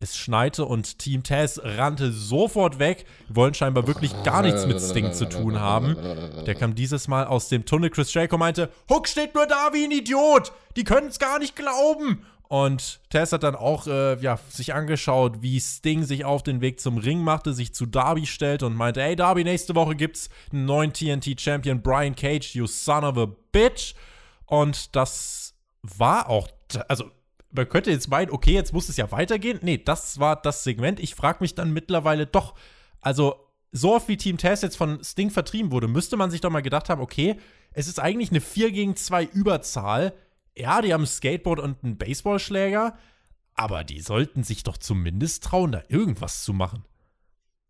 [0.00, 3.04] es schneite und Team Taz rannte sofort weg.
[3.28, 5.94] Die wollen scheinbar wirklich gar nichts mit Sting zu tun haben.
[6.46, 7.90] Der kam dieses Mal aus dem Tunnel.
[7.90, 10.52] Chris Jericho meinte, Hook steht nur da wie ein Idiot.
[10.76, 12.24] Die können es gar nicht glauben.
[12.48, 16.80] Und Taz hat dann auch äh, ja, sich angeschaut, wie Sting sich auf den Weg
[16.80, 20.64] zum Ring machte, sich zu Darby stellte und meinte, hey Darby, nächste Woche gibt's einen
[20.64, 23.94] neuen TNT-Champion, Brian Cage, you son of a bitch.
[24.46, 26.48] Und das war auch,
[26.88, 27.04] also
[27.52, 29.58] man könnte jetzt meinen, okay, jetzt muss es ja weitergehen.
[29.62, 31.00] Nee, das war das Segment.
[31.00, 32.54] Ich frage mich dann mittlerweile doch,
[33.00, 33.34] also
[33.72, 36.62] so oft wie Team Taz jetzt von Sting vertrieben wurde, müsste man sich doch mal
[36.62, 37.36] gedacht haben, okay,
[37.72, 40.12] es ist eigentlich eine 4 gegen 2 Überzahl.
[40.56, 42.98] Ja, die haben ein Skateboard und einen Baseballschläger,
[43.54, 46.84] aber die sollten sich doch zumindest trauen, da irgendwas zu machen.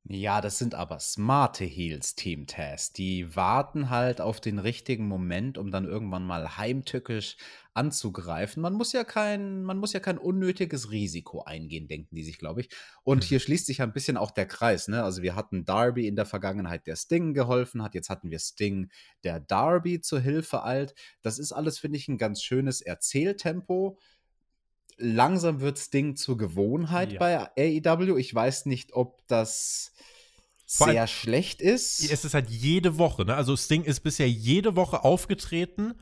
[0.05, 2.93] Ja, das sind aber smarte Heels, Team Taz.
[2.93, 7.37] Die warten halt auf den richtigen Moment, um dann irgendwann mal heimtückisch
[7.75, 8.63] anzugreifen.
[8.63, 12.63] Man muss ja kein, man muss ja kein unnötiges Risiko eingehen, denken die sich, glaube
[12.63, 12.69] ich.
[13.03, 13.29] Und mhm.
[13.29, 14.89] hier schließt sich ja ein bisschen auch der Kreis.
[14.89, 15.03] Ne?
[15.03, 17.95] Also wir hatten Darby in der Vergangenheit, der Sting geholfen hat.
[17.95, 18.91] Jetzt hatten wir Sting,
[19.25, 20.95] der Darby zur Hilfe eilt.
[21.23, 23.99] Das ist alles, finde ich, ein ganz schönes Erzähltempo
[25.01, 27.19] langsam wird Sting zur Gewohnheit ja.
[27.19, 28.19] bei AEW.
[28.19, 29.93] Ich weiß nicht, ob das
[30.67, 32.11] sehr schlecht ist.
[32.11, 33.35] Es ist halt jede Woche, ne?
[33.35, 35.95] Also Sting ist bisher jede Woche aufgetreten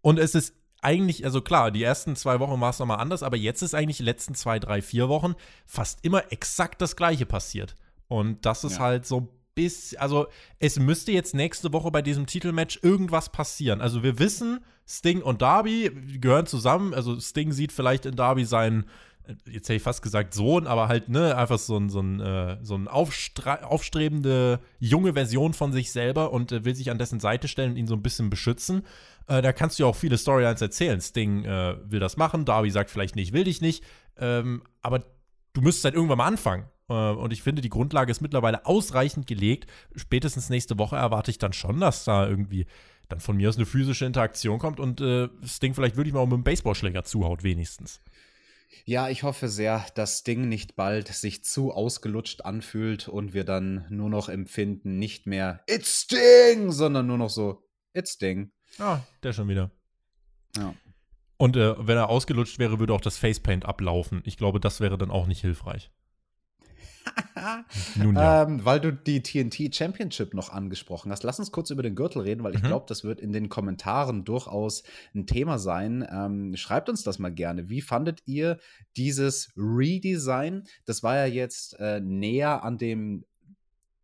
[0.00, 3.36] und es ist eigentlich, also klar, die ersten zwei Wochen war es nochmal anders, aber
[3.36, 5.34] jetzt ist eigentlich die letzten zwei, drei, vier Wochen
[5.66, 7.74] fast immer exakt das Gleiche passiert.
[8.06, 8.80] Und das ist ja.
[8.80, 10.28] halt so bis, also
[10.60, 13.80] es müsste jetzt nächste Woche bei diesem Titelmatch irgendwas passieren.
[13.80, 16.94] Also wir wissen, Sting und Darby gehören zusammen.
[16.94, 18.84] Also Sting sieht vielleicht in Darby seinen,
[19.26, 22.20] äh, jetzt hätte ich fast gesagt Sohn, aber halt, ne, einfach so ein, so ein,
[22.20, 27.18] äh, so ein aufstrebende junge Version von sich selber und äh, will sich an dessen
[27.18, 28.84] Seite stellen und ihn so ein bisschen beschützen.
[29.28, 31.00] Äh, da kannst du ja auch viele Storylines erzählen.
[31.00, 33.84] Sting äh, will das machen, Darby sagt vielleicht nicht, will dich nicht.
[34.18, 35.04] Ähm, aber
[35.52, 36.64] du müsstest halt irgendwann mal anfangen.
[36.88, 39.70] Äh, und ich finde, die Grundlage ist mittlerweile ausreichend gelegt.
[39.94, 42.66] Spätestens nächste Woche erwarte ich dann schon, dass da irgendwie
[43.08, 46.34] dann von mir aus eine physische Interaktion kommt und äh, Sting vielleicht wirklich mal mit
[46.34, 48.00] einem Baseballschläger zuhaut, wenigstens.
[48.84, 53.86] Ja, ich hoffe sehr, dass Sting nicht bald sich zu ausgelutscht anfühlt und wir dann
[53.88, 58.52] nur noch empfinden, nicht mehr It's Sting, sondern nur noch so It's Sting.
[58.78, 59.70] Ah, der schon wieder.
[60.56, 60.74] Ja.
[61.36, 64.22] Und äh, wenn er ausgelutscht wäre, würde auch das Facepaint ablaufen.
[64.24, 65.90] Ich glaube, das wäre dann auch nicht hilfreich.
[67.96, 68.42] Nun ja.
[68.42, 72.22] Ähm, weil du die TNT Championship noch angesprochen hast, lass uns kurz über den Gürtel
[72.22, 72.68] reden, weil ich mhm.
[72.68, 74.82] glaube, das wird in den Kommentaren durchaus
[75.14, 76.06] ein Thema sein.
[76.10, 77.68] Ähm, schreibt uns das mal gerne.
[77.68, 78.58] Wie fandet ihr
[78.96, 80.64] dieses Redesign?
[80.84, 83.24] Das war ja jetzt äh, näher an dem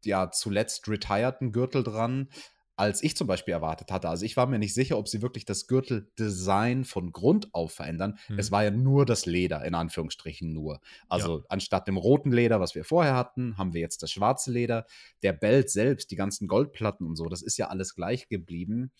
[0.04, 2.28] ja zuletzt retireden Gürtel dran
[2.76, 4.08] als ich zum Beispiel erwartet hatte.
[4.08, 8.18] Also ich war mir nicht sicher, ob sie wirklich das Gürteldesign von Grund auf verändern.
[8.28, 8.38] Mhm.
[8.38, 10.80] Es war ja nur das Leder, in Anführungsstrichen nur.
[11.08, 11.44] Also ja.
[11.48, 14.86] anstatt dem roten Leder, was wir vorher hatten, haben wir jetzt das schwarze Leder.
[15.22, 18.90] Der Belt selbst, die ganzen Goldplatten und so, das ist ja alles gleich geblieben.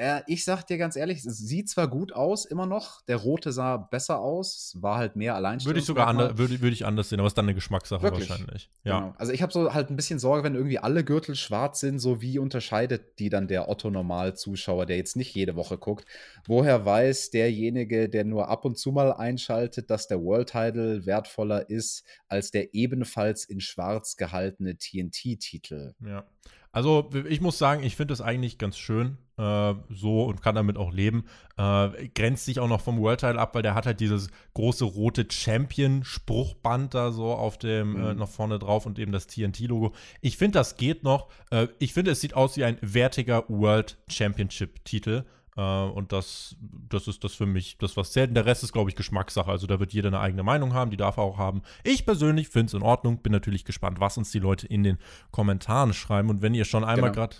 [0.00, 3.02] Äh, ich sag dir ganz ehrlich, es sieht zwar gut aus, immer noch.
[3.02, 5.62] Der rote sah besser aus, war halt mehr allein.
[5.62, 8.02] Würde ich sogar anders, würde, würde ich anders sehen, aber es ist dann eine Geschmackssache
[8.02, 8.30] Wirklich?
[8.30, 8.70] wahrscheinlich.
[8.82, 8.98] Ja.
[8.98, 9.14] Genau.
[9.18, 12.22] Also ich habe so halt ein bisschen Sorge, wenn irgendwie alle Gürtel schwarz sind, so
[12.22, 16.06] wie unterscheidet die dann der Otto-Normal-Zuschauer, der jetzt nicht jede Woche guckt?
[16.46, 21.68] Woher weiß derjenige, der nur ab und zu mal einschaltet, dass der World Title wertvoller
[21.68, 25.92] ist als der ebenfalls in schwarz gehaltene TNT-Titel?
[26.02, 26.24] Ja.
[26.72, 29.18] Also ich muss sagen, ich finde es eigentlich ganz schön.
[29.40, 31.24] Äh, so und kann damit auch leben.
[31.56, 34.84] Äh, grenzt sich auch noch vom World Title ab, weil der hat halt dieses große
[34.84, 38.06] rote Champion-Spruchband da so auf dem äh, mhm.
[38.06, 39.92] äh, noch vorne drauf und eben das TNT-Logo.
[40.20, 41.28] Ich finde, das geht noch.
[41.50, 45.24] Äh, ich finde, es sieht aus wie ein wertiger World Championship-Titel.
[45.60, 46.56] Äh, und das,
[46.88, 48.34] das ist das für mich, das was zählt.
[48.34, 49.50] Der Rest ist, glaube ich, Geschmackssache.
[49.50, 51.62] Also da wird jeder eine eigene Meinung haben, die darf er auch haben.
[51.84, 54.98] Ich persönlich finde es in Ordnung, bin natürlich gespannt, was uns die Leute in den
[55.30, 56.30] Kommentaren schreiben.
[56.30, 57.28] Und wenn ihr schon einmal genau.
[57.28, 57.36] gerade.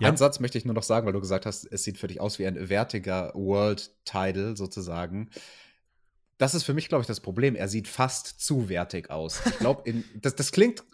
[0.00, 0.08] Ja?
[0.08, 2.20] Einen Satz möchte ich nur noch sagen, weil du gesagt hast, es sieht für dich
[2.20, 5.30] aus wie ein wertiger World Title sozusagen.
[6.38, 7.54] Das ist für mich, glaube ich, das Problem.
[7.54, 9.42] Er sieht fast zu wertig aus.
[9.44, 9.82] Ich glaube,
[10.22, 10.84] das, das klingt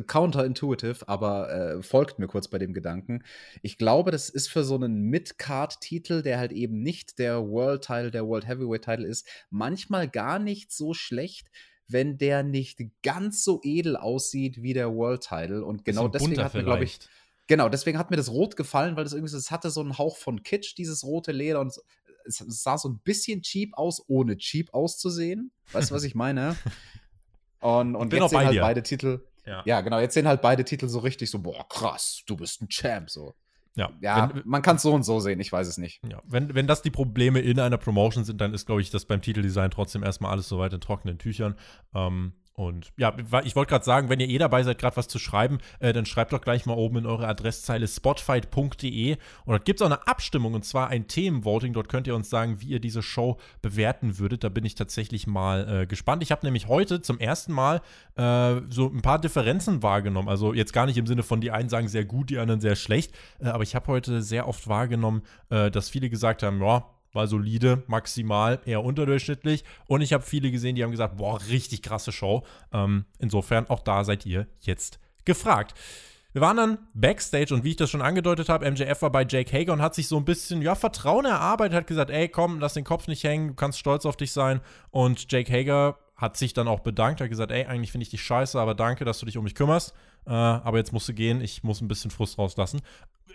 [0.00, 3.22] counterintuitive, aber äh, folgt mir kurz bei dem Gedanken.
[3.60, 8.26] Ich glaube, das ist für so einen Mid-Card-Titel, der halt eben nicht der World-Title, der
[8.26, 11.48] World Heavyweight-Title ist, manchmal gar nicht so schlecht,
[11.88, 15.64] wenn der nicht ganz so edel aussieht wie der World-Title.
[15.64, 16.98] Und genau deswegen hat mir, glaube ich,
[17.46, 20.16] genau, deswegen hat mir das Rot gefallen, weil das irgendwie, es hatte so einen Hauch
[20.16, 21.74] von Kitsch, dieses rote Leder und
[22.24, 25.50] es sah so ein bisschen cheap aus, ohne cheap auszusehen.
[25.72, 26.56] Weißt du, was ich meine?
[27.60, 28.60] Und, und jetzt sind halt dir.
[28.60, 29.62] beide Titel ja.
[29.64, 29.98] ja, genau.
[29.98, 33.34] Jetzt sehen halt beide Titel so richtig so, boah, krass, du bist ein Champ, so.
[33.74, 36.00] Ja, ja wenn, man kann es so und so sehen, ich weiß es nicht.
[36.08, 39.06] Ja, wenn, wenn das die Probleme in einer Promotion sind, dann ist, glaube ich, das
[39.06, 41.56] beim Titeldesign trotzdem erstmal alles so weit in trockenen Tüchern.
[41.94, 45.18] Ähm, und ja, ich wollte gerade sagen, wenn ihr eh dabei seid, gerade was zu
[45.18, 49.12] schreiben, äh, dann schreibt doch gleich mal oben in eure Adresszeile spotfight.de.
[49.44, 51.72] Und dort gibt es auch eine Abstimmung und zwar ein Themenvoting.
[51.72, 54.44] Dort könnt ihr uns sagen, wie ihr diese Show bewerten würdet.
[54.44, 56.22] Da bin ich tatsächlich mal äh, gespannt.
[56.22, 57.80] Ich habe nämlich heute zum ersten Mal
[58.16, 60.28] äh, so ein paar Differenzen wahrgenommen.
[60.28, 62.76] Also jetzt gar nicht im Sinne von, die einen sagen sehr gut, die anderen sehr
[62.76, 63.14] schlecht.
[63.40, 67.26] Äh, aber ich habe heute sehr oft wahrgenommen, äh, dass viele gesagt haben, ja, war
[67.26, 69.64] solide, maximal, eher unterdurchschnittlich.
[69.86, 72.44] Und ich habe viele gesehen, die haben gesagt, boah, richtig krasse Show.
[72.72, 75.74] Ähm, insofern, auch da seid ihr jetzt gefragt.
[76.32, 79.52] Wir waren dann backstage und wie ich das schon angedeutet habe, MJF war bei Jake
[79.52, 82.72] Hager und hat sich so ein bisschen, ja, Vertrauen erarbeitet, hat gesagt, ey, komm, lass
[82.72, 84.62] den Kopf nicht hängen, du kannst stolz auf dich sein.
[84.90, 88.22] Und Jake Hager hat sich dann auch bedankt, hat gesagt, ey, eigentlich finde ich dich
[88.22, 89.92] scheiße, aber danke, dass du dich um mich kümmerst.
[90.24, 92.80] Äh, aber jetzt musst du gehen, ich muss ein bisschen Frust rauslassen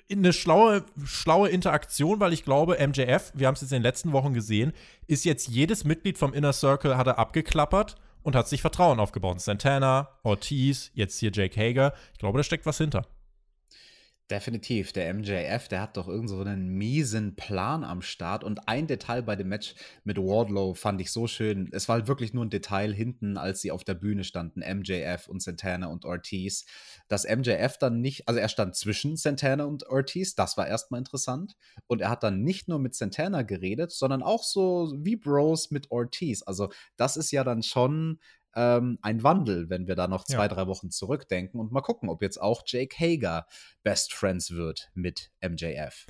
[0.09, 4.13] eine schlaue, schlaue Interaktion, weil ich glaube, MJF, wir haben es jetzt in den letzten
[4.13, 4.73] Wochen gesehen,
[5.07, 9.41] ist jetzt jedes Mitglied vom Inner Circle hat er abgeklappert und hat sich Vertrauen aufgebaut.
[9.41, 11.93] Santana, Ortiz, jetzt hier Jake Hager.
[12.13, 13.05] Ich glaube, da steckt was hinter.
[14.29, 14.91] Definitiv.
[14.91, 18.43] Der MJF, der hat doch irgend so einen miesen Plan am Start.
[18.43, 21.69] Und ein Detail bei dem Match mit Wardlow fand ich so schön.
[21.71, 25.29] Es war halt wirklich nur ein Detail hinten, als sie auf der Bühne standen, MJF
[25.29, 26.65] und Santana und Ortiz.
[27.07, 31.55] Dass MJF dann nicht, also er stand zwischen Santana und Ortiz, das war erstmal interessant.
[31.87, 35.89] Und er hat dann nicht nur mit Santana geredet, sondern auch so wie Bros mit
[35.89, 36.43] Ortiz.
[36.43, 38.19] Also das ist ja dann schon
[38.57, 40.47] ähm, ein Wandel, wenn wir da noch zwei, ja.
[40.47, 43.45] drei Wochen zurückdenken und mal gucken, ob jetzt auch Jake Hager
[43.83, 46.07] Best Friends wird mit MJF.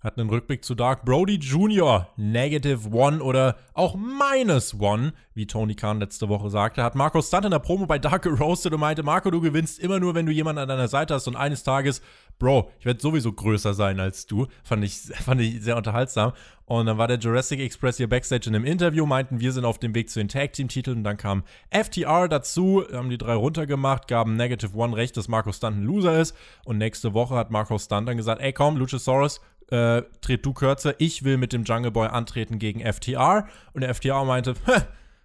[0.00, 2.08] Hat einen Rückblick zu Dark Brody Jr.
[2.16, 7.44] Negative One oder auch Minus One, wie Tony Khan letzte Woche sagte, hat Marco Stunt
[7.44, 10.32] in der Promo bei Dark geroastet und meinte, Marco, du gewinnst immer nur, wenn du
[10.32, 12.00] jemanden an deiner Seite hast und eines Tages,
[12.38, 14.46] Bro, ich werde sowieso größer sein als du.
[14.64, 16.32] Fand ich, fand ich sehr unterhaltsam.
[16.64, 19.78] Und dann war der Jurassic Express hier Backstage in einem Interview, meinten, wir sind auf
[19.78, 20.98] dem Weg zu den Tag Team Titeln.
[20.98, 25.52] Und dann kam FTR dazu, haben die drei runtergemacht, gaben Negative One recht, dass Marco
[25.52, 26.34] Stunt ein Loser ist.
[26.64, 30.94] Und nächste Woche hat Marco Stunt dann gesagt, ey komm, Luchasaurus, äh, tret du kürzer,
[30.98, 33.48] ich will mit dem Jungle Boy antreten gegen FTR.
[33.72, 34.54] Und der FTR meinte,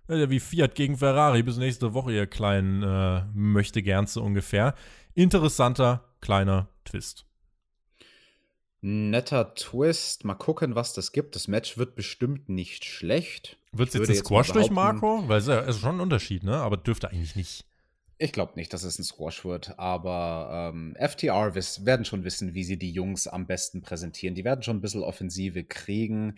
[0.08, 4.76] wie Fiat gegen Ferrari, bis nächste Woche, ihr kleinen äh, möchte gern so ungefähr.
[5.14, 7.26] Interessanter kleiner Twist.
[8.82, 10.26] Netter Twist.
[10.26, 11.36] Mal gucken, was das gibt.
[11.36, 13.58] Das Match wird bestimmt nicht schlecht.
[13.72, 15.28] Wird es jetzt ein Squash durch Marco?
[15.28, 16.58] Weil es ist schon ein Unterschied, ne?
[16.58, 17.66] Aber dürfte eigentlich nicht.
[18.18, 22.64] Ich glaube nicht, dass es ein Squash wird, aber ähm, FTR werden schon wissen, wie
[22.64, 24.36] sie die Jungs am besten präsentieren.
[24.36, 26.36] Die werden schon ein bisschen Offensive kriegen.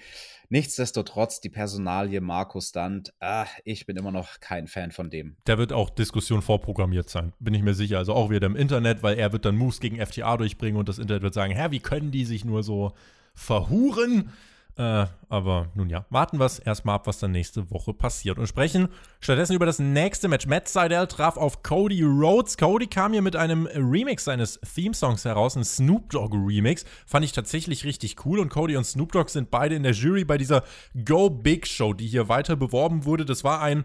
[0.50, 5.38] Nichtsdestotrotz, die Personalie Markus Stunt, ah, ich bin immer noch kein Fan von dem.
[5.46, 8.00] Der wird auch Diskussion vorprogrammiert sein, bin ich mir sicher.
[8.00, 10.98] Also auch wieder im Internet, weil er wird dann Moves gegen FTR durchbringen und das
[10.98, 12.94] Internet wird sagen, hä, wie können die sich nur so
[13.36, 14.32] verhuren?
[14.78, 18.38] Äh, aber nun ja, warten wir es erstmal ab, was dann nächste Woche passiert.
[18.38, 20.46] Und sprechen stattdessen über das nächste Match.
[20.46, 22.58] Matt Seidel traf auf Cody Rhodes.
[22.58, 26.86] Cody kam hier mit einem Remix seines Theme-Songs heraus, ein Snoop Dogg Remix.
[27.08, 28.40] Fand ich tatsächlich richtig cool.
[28.40, 30.64] Und Cody und Snoop Dogg sind beide in der Jury bei dieser
[31.06, 33.26] Go Big Show, die hier weiter beworben wurde.
[33.26, 33.84] Das war ein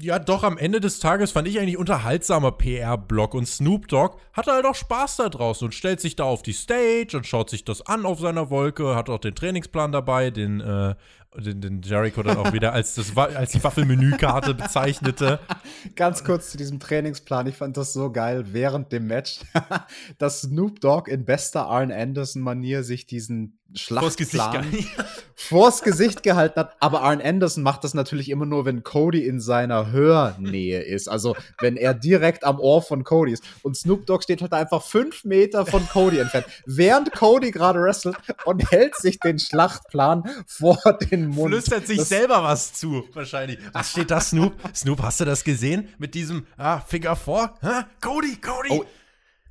[0.00, 4.52] ja, doch am Ende des Tages fand ich eigentlich unterhaltsamer PR-Block und Snoop Dogg hatte
[4.52, 7.64] halt auch Spaß da draußen und stellt sich da auf die Stage und schaut sich
[7.64, 10.94] das an auf seiner Wolke, hat auch den Trainingsplan dabei, den äh,
[11.36, 15.40] den, den Jericho dann auch wieder als, das, als die Waffelmenükarte bezeichnete.
[15.96, 17.46] Ganz kurz zu diesem Trainingsplan.
[17.46, 19.40] Ich fand das so geil während dem Match,
[20.18, 24.66] dass Snoop Dogg in bester Arn Anderson-Manier sich diesen Schlachtplan
[25.34, 26.76] vors Gesicht, gehalten hat.
[26.80, 31.08] Aber Arn Anderson macht das natürlich immer nur, wenn Cody in seiner Hörnähe ist.
[31.08, 33.42] Also wenn er direkt am Ohr von Cody ist.
[33.62, 38.16] Und Snoop Dogg steht halt einfach fünf Meter von Cody entfernt, während Cody gerade wrestelt
[38.44, 40.78] und hält sich den Schlachtplan vor
[41.10, 41.52] den Mund.
[41.52, 43.58] Flüstert sich das selber was zu, wahrscheinlich.
[43.72, 44.54] Was steht da, Snoop?
[44.74, 45.88] Snoop, hast du das gesehen?
[45.98, 47.54] Mit diesem ah, Finger vor?
[47.60, 47.84] Hä?
[48.00, 48.68] Cody, Cody!
[48.70, 48.84] Oh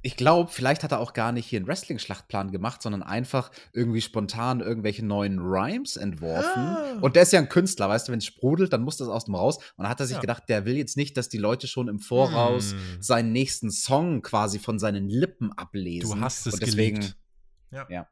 [0.06, 4.02] ich glaube, vielleicht hat er auch gar nicht hier einen Wrestling-Schlachtplan gemacht, sondern einfach irgendwie
[4.02, 6.62] spontan irgendwelche neuen Rhymes entworfen.
[6.62, 6.98] Ah.
[7.00, 9.26] Und der ist ja ein Künstler, weißt du, wenn es sprudelt, dann muss das aus
[9.26, 9.58] dem raus.
[9.58, 10.22] Und dann hat er sich ja.
[10.22, 12.80] gedacht, der will jetzt nicht, dass die Leute schon im Voraus hm.
[13.02, 16.18] seinen nächsten Song quasi von seinen Lippen ablesen.
[16.18, 17.14] Du hast es Und deswegen,
[17.72, 17.88] Ja.
[17.90, 18.08] ja.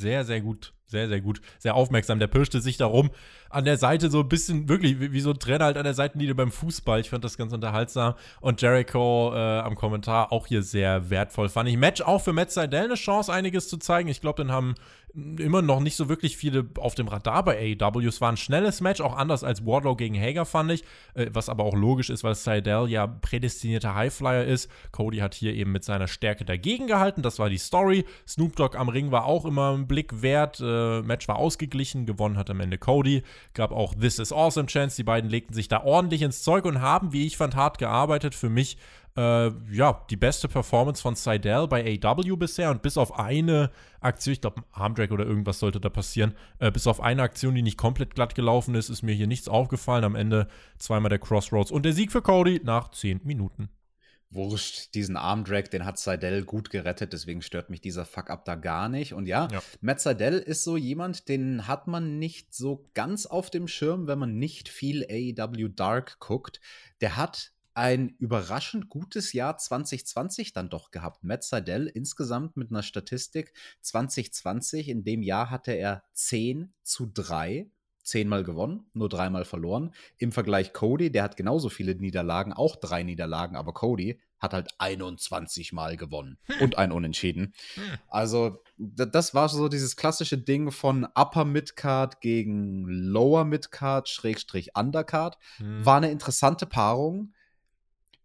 [0.00, 0.72] Sehr, sehr gut.
[0.90, 1.40] Sehr, sehr gut.
[1.58, 2.18] Sehr aufmerksam.
[2.18, 3.10] Der pirschte sich darum
[3.48, 5.94] an der Seite so ein bisschen, wirklich wie, wie so ein Trainer halt an der
[5.94, 6.98] Seitenlinie beim Fußball.
[6.98, 8.14] Ich fand das ganz unterhaltsam.
[8.40, 11.48] Und Jericho äh, am Kommentar auch hier sehr wertvoll.
[11.48, 14.08] Fand ich Match auch für Matt Seidel eine Chance, einiges zu zeigen.
[14.08, 14.74] Ich glaube, dann haben
[15.14, 18.06] immer noch nicht so wirklich viele auf dem Radar bei AEW.
[18.06, 20.84] Es war ein schnelles Match, auch anders als Wardlow gegen Hager, fand ich.
[21.14, 24.70] Äh, was aber auch logisch ist, weil Seidel ja prädestinierter Highflyer ist.
[24.92, 27.22] Cody hat hier eben mit seiner Stärke dagegen gehalten.
[27.22, 28.04] Das war die Story.
[28.26, 30.60] Snoop Dogg am Ring war auch immer ein Blick wert.
[30.60, 32.06] Äh, Match war ausgeglichen.
[32.06, 33.22] Gewonnen hat am Ende Cody.
[33.54, 34.96] Gab auch This is Awesome Chance.
[34.96, 38.34] Die beiden legten sich da ordentlich ins Zeug und haben, wie ich fand, hart gearbeitet.
[38.34, 38.76] Für mich
[39.20, 44.32] äh, ja, die beste Performance von Seidel bei AW bisher und bis auf eine Aktion,
[44.32, 47.76] ich glaube, Armdrag oder irgendwas sollte da passieren, äh, bis auf eine Aktion, die nicht
[47.76, 50.04] komplett glatt gelaufen ist, ist mir hier nichts aufgefallen.
[50.04, 53.68] Am Ende zweimal der Crossroads und der Sieg für Cody nach 10 Minuten.
[54.30, 58.88] Wurscht, diesen Armdrag, den hat Seidel gut gerettet, deswegen stört mich dieser Fuck-Up da gar
[58.88, 59.12] nicht.
[59.12, 63.50] Und ja, ja, Matt Seidel ist so jemand, den hat man nicht so ganz auf
[63.50, 66.60] dem Schirm, wenn man nicht viel AEW Dark guckt.
[67.00, 71.24] Der hat ein überraschend gutes Jahr 2020 dann doch gehabt.
[71.24, 77.70] Matt Seidel insgesamt mit einer Statistik 2020, in dem Jahr hatte er 10 zu 3
[78.02, 79.94] zehnmal gewonnen, nur dreimal verloren.
[80.18, 84.68] Im Vergleich Cody, der hat genauso viele Niederlagen, auch drei Niederlagen, aber Cody hat halt
[84.78, 86.60] 21 Mal gewonnen hm.
[86.60, 87.54] und ein Unentschieden.
[87.74, 87.82] Hm.
[88.08, 95.38] Also, das war so dieses klassische Ding von Upper Midcard gegen Lower Midcard, Schrägstrich Undercard.
[95.56, 95.86] Hm.
[95.86, 97.32] War eine interessante Paarung.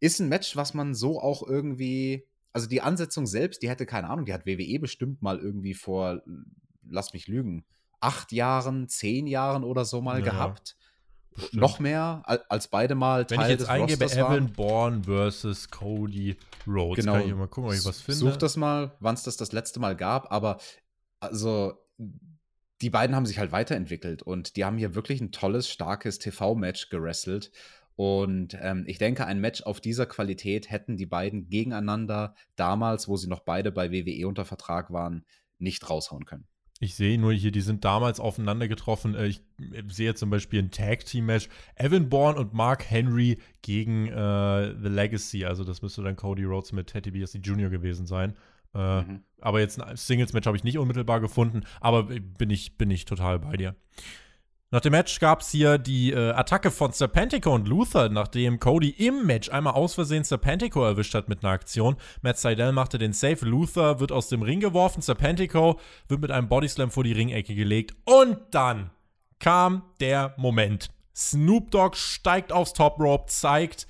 [0.06, 4.10] Ist ein Match, was man so auch irgendwie, also die Ansetzung selbst, die hätte keine
[4.10, 6.22] Ahnung, die hat WWE bestimmt mal irgendwie vor,
[6.88, 7.66] lass mich lügen,
[8.00, 10.78] acht Jahren, zehn Jahren oder so mal ja, gehabt.
[11.32, 11.62] Bestimmt.
[11.62, 17.04] Noch mehr als beide mal Wenn Teil ich jetzt eingebe, Evan Bourne versus Cody Rhodes,
[17.04, 17.18] genau.
[17.18, 18.20] kann ich mal gucken, ob ich was finde.
[18.20, 20.60] Such das mal, wann es das das letzte Mal gab, aber
[21.20, 21.74] also
[22.82, 26.90] die beiden haben sich halt weiterentwickelt und die haben hier wirklich ein tolles, starkes TV-Match
[26.90, 27.52] gerestelt
[27.96, 33.16] und ähm, ich denke, ein Match auf dieser Qualität hätten die beiden gegeneinander damals, wo
[33.16, 35.26] sie noch beide bei WWE unter Vertrag waren,
[35.60, 36.46] nicht raushauen können.
[36.82, 39.16] Ich sehe nur hier, die sind damals aufeinander getroffen.
[39.16, 41.48] Äh, ich äh, sehe zum Beispiel ein Tag-Team-Match.
[41.76, 45.46] Evan Bourne und Mark Henry gegen äh, The Legacy.
[45.46, 47.70] Also, das müsste dann Cody Rhodes mit Teddy DiBiase Jr.
[47.70, 48.36] gewesen sein.
[48.74, 49.24] Äh, mhm.
[49.40, 51.64] Aber jetzt ein Singles-Match habe ich nicht unmittelbar gefunden.
[51.80, 53.76] Aber bin ich, bin ich total bei dir.
[54.72, 58.90] Nach dem Match gab es hier die äh, Attacke von Serpentico und Luther, nachdem Cody
[58.90, 61.98] im Match einmal aus Versehen Serpentico erwischt hat mit einer Aktion.
[62.24, 66.50] Matt Seidel machte den Safe, Luther wird aus dem Ring geworfen, Serpentico wird mit einem
[66.50, 68.90] Bodyslam vor die Ringecke gelegt und dann
[69.40, 70.90] kam der Moment.
[71.16, 73.86] Snoop Dogg steigt aufs Top Rope, zeigt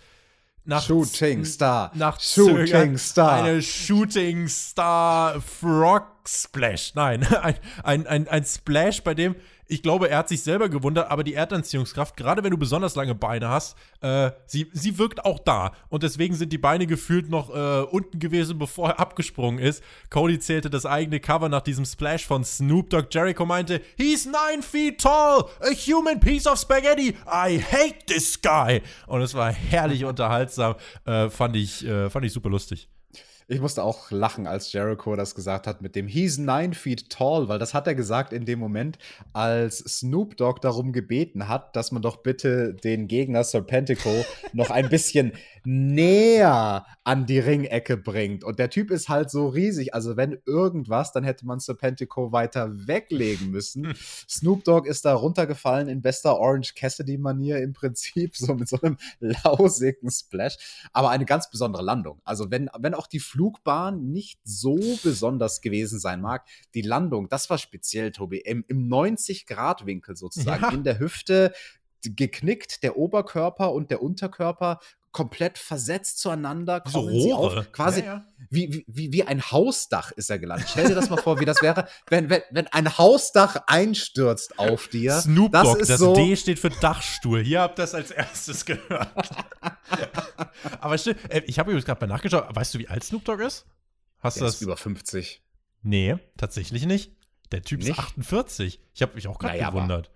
[0.65, 1.91] nach Shooting Star.
[1.93, 3.43] Nach Shooting Star.
[3.43, 6.93] Eine Shooting Star Frog Splash.
[6.95, 9.35] Nein, ein, ein, ein, ein Splash, bei dem
[9.67, 13.15] ich glaube, er hat sich selber gewundert, aber die Erdanziehungskraft, gerade wenn du besonders lange
[13.15, 15.71] Beine hast, äh, sie, sie wirkt auch da.
[15.89, 19.83] Und deswegen sind die Beine gefühlt noch äh, unten gewesen, bevor er abgesprungen ist.
[20.09, 23.07] Cody zählte das eigene Cover nach diesem Splash von Snoop Dogg.
[23.11, 27.15] Jericho meinte, He's nine feet tall, a human piece of spaghetti.
[27.25, 28.81] I hate this guy.
[29.07, 30.75] Und es war herrlich unterhaltsam.
[31.05, 32.87] Äh, fand, ich, äh, fand ich super lustig.
[33.47, 37.47] Ich musste auch lachen, als Jericho das gesagt hat mit dem He's nine feet tall,
[37.47, 38.97] weil das hat er gesagt in dem Moment,
[39.33, 44.09] als Snoop Dogg darum gebeten hat, dass man doch bitte den Gegner Serpentico
[44.53, 48.43] noch ein bisschen näher an die Ringecke bringt.
[48.43, 49.93] Und der Typ ist halt so riesig.
[49.93, 53.93] Also wenn irgendwas, dann hätte man Serpentico weiter weglegen müssen.
[54.27, 58.97] Snoop Dogg ist da runtergefallen in bester Orange Cassidy-Manier im Prinzip, so mit so einem
[59.19, 60.87] lausigen Splash.
[60.93, 62.21] Aber eine ganz besondere Landung.
[62.23, 67.49] Also wenn, wenn auch die Flugbahn nicht so besonders gewesen sein mag, die Landung, das
[67.49, 70.69] war speziell, Tobi, im, im 90-Grad-Winkel sozusagen, ja.
[70.69, 71.53] in der Hüfte
[72.01, 74.79] geknickt, der Oberkörper und der Unterkörper
[75.15, 76.83] komplett versetzt zueinander.
[76.85, 77.61] So Rohre.
[77.61, 78.25] Auf, quasi ja, ja.
[78.49, 80.67] Wie, wie, wie ein Hausdach ist er gelandet.
[80.69, 84.89] Stell dir das mal vor, wie das wäre, wenn, wenn, wenn ein Hausdach einstürzt auf
[84.89, 85.13] dir.
[85.13, 87.41] Snoop Dogg, das, das so D steht für Dachstuhl.
[87.41, 89.07] Hier habt ihr das als erstes gehört.
[90.81, 92.53] Aber stimmt, äh, ich habe übrigens gerade mal nachgeschaut.
[92.53, 93.65] Weißt du, wie alt Snoop Dogg ist?
[94.19, 94.55] Hast du das?
[94.55, 95.41] Ist über 50.
[95.81, 97.13] Nee, tatsächlich nicht.
[97.53, 97.91] Der Typ nicht?
[97.91, 98.81] ist 48.
[98.93, 100.11] Ich habe mich auch gerade naja, gewundert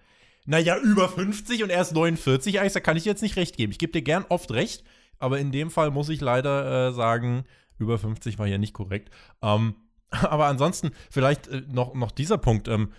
[0.50, 3.72] naja, über 50 und er ist 49, Eis, da kann ich jetzt nicht recht geben.
[3.72, 4.84] Ich gebe dir gern oft recht,
[5.20, 7.44] aber in dem Fall muss ich leider äh, sagen,
[7.78, 9.14] über 50 war ja nicht korrekt.
[9.44, 9.76] Ähm,
[10.10, 12.68] aber ansonsten, vielleicht äh, noch, noch dieser Punkt.
[12.68, 12.92] Ähm,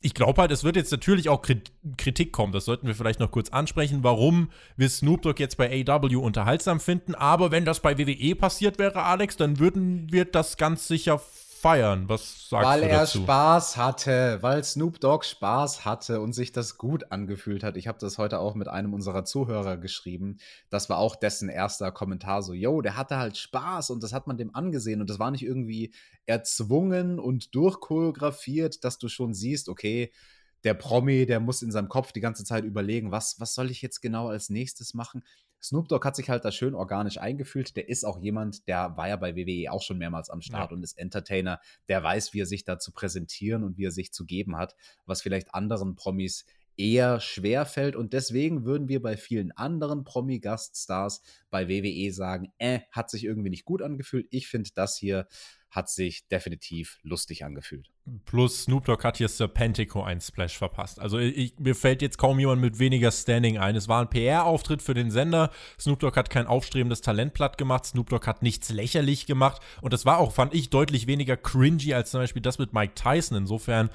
[0.00, 1.42] ich glaube halt, es wird jetzt natürlich auch
[1.96, 2.52] Kritik kommen.
[2.52, 6.78] Das sollten wir vielleicht noch kurz ansprechen, warum wir Snoop Dogg jetzt bei AW unterhaltsam
[6.78, 7.14] finden.
[7.14, 11.18] Aber wenn das bei WWE passiert wäre, Alex, dann würden wir das ganz sicher
[11.60, 12.08] feiern.
[12.08, 13.18] Was sagst weil du dazu?
[13.18, 17.76] Weil er Spaß hatte, weil Snoop Dogg Spaß hatte und sich das gut angefühlt hat.
[17.76, 20.38] Ich habe das heute auch mit einem unserer Zuhörer geschrieben.
[20.70, 24.26] Das war auch dessen erster Kommentar so, yo, der hatte halt Spaß und das hat
[24.26, 25.92] man dem angesehen und das war nicht irgendwie
[26.26, 30.12] erzwungen und durchchoreografiert, dass du schon siehst, okay,
[30.64, 33.82] der Promi, der muss in seinem Kopf die ganze Zeit überlegen, was, was soll ich
[33.82, 35.22] jetzt genau als nächstes machen?
[35.60, 37.76] Snoop Dogg hat sich halt da schön organisch eingefühlt.
[37.76, 40.76] Der ist auch jemand, der war ja bei WWE auch schon mehrmals am Start ja.
[40.76, 41.60] und ist Entertainer.
[41.88, 44.76] Der weiß, wie er sich da zu präsentieren und wie er sich zu geben hat,
[45.04, 46.44] was vielleicht anderen Promis
[46.76, 47.96] eher schwer fällt.
[47.96, 53.50] Und deswegen würden wir bei vielen anderen Promi-Gaststars bei WWE sagen, äh, hat sich irgendwie
[53.50, 54.28] nicht gut angefühlt.
[54.30, 55.26] Ich finde das hier
[55.70, 57.90] hat sich definitiv lustig angefühlt.
[58.24, 60.98] Plus Snoop Dogg hat hier Serpentico einen Splash verpasst.
[60.98, 63.76] Also ich, mir fällt jetzt kaum jemand mit weniger Standing ein.
[63.76, 65.50] Es war ein PR-Auftritt für den Sender.
[65.78, 67.84] Snoop Dogg hat kein aufstrebendes Talent platt gemacht.
[67.84, 69.60] Snoop Dogg hat nichts lächerlich gemacht.
[69.82, 72.94] Und das war auch, fand ich, deutlich weniger cringy als zum Beispiel das mit Mike
[72.94, 73.36] Tyson.
[73.36, 73.90] Insofern,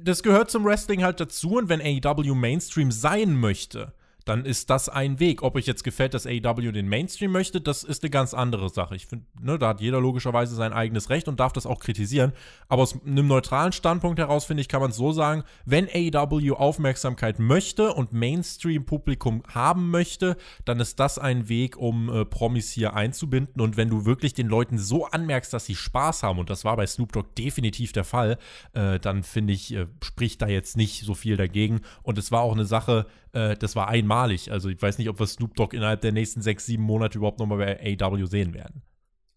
[0.00, 1.56] das gehört zum Wrestling halt dazu.
[1.56, 3.92] Und wenn AEW Mainstream sein möchte,
[4.28, 5.42] dann ist das ein Weg.
[5.42, 8.94] Ob euch jetzt gefällt, dass AEW den Mainstream möchte, das ist eine ganz andere Sache.
[8.94, 12.32] Ich finde, ne, da hat jeder logischerweise sein eigenes Recht und darf das auch kritisieren.
[12.68, 16.54] Aber aus einem neutralen Standpunkt heraus, finde ich, kann man es so sagen, wenn AEW
[16.54, 22.94] Aufmerksamkeit möchte und Mainstream-Publikum haben möchte, dann ist das ein Weg, um äh, Promis hier
[22.94, 23.62] einzubinden.
[23.62, 26.76] Und wenn du wirklich den Leuten so anmerkst, dass sie Spaß haben, und das war
[26.76, 28.36] bei Snoop Dogg definitiv der Fall,
[28.74, 31.80] äh, dann finde ich, äh, spricht da jetzt nicht so viel dagegen.
[32.02, 33.06] Und es war auch eine Sache,
[33.38, 34.50] äh, das war einmalig.
[34.50, 37.38] Also ich weiß nicht, ob wir Snoop Dogg innerhalb der nächsten sechs, sieben Monate überhaupt
[37.38, 38.82] nochmal bei AW sehen werden.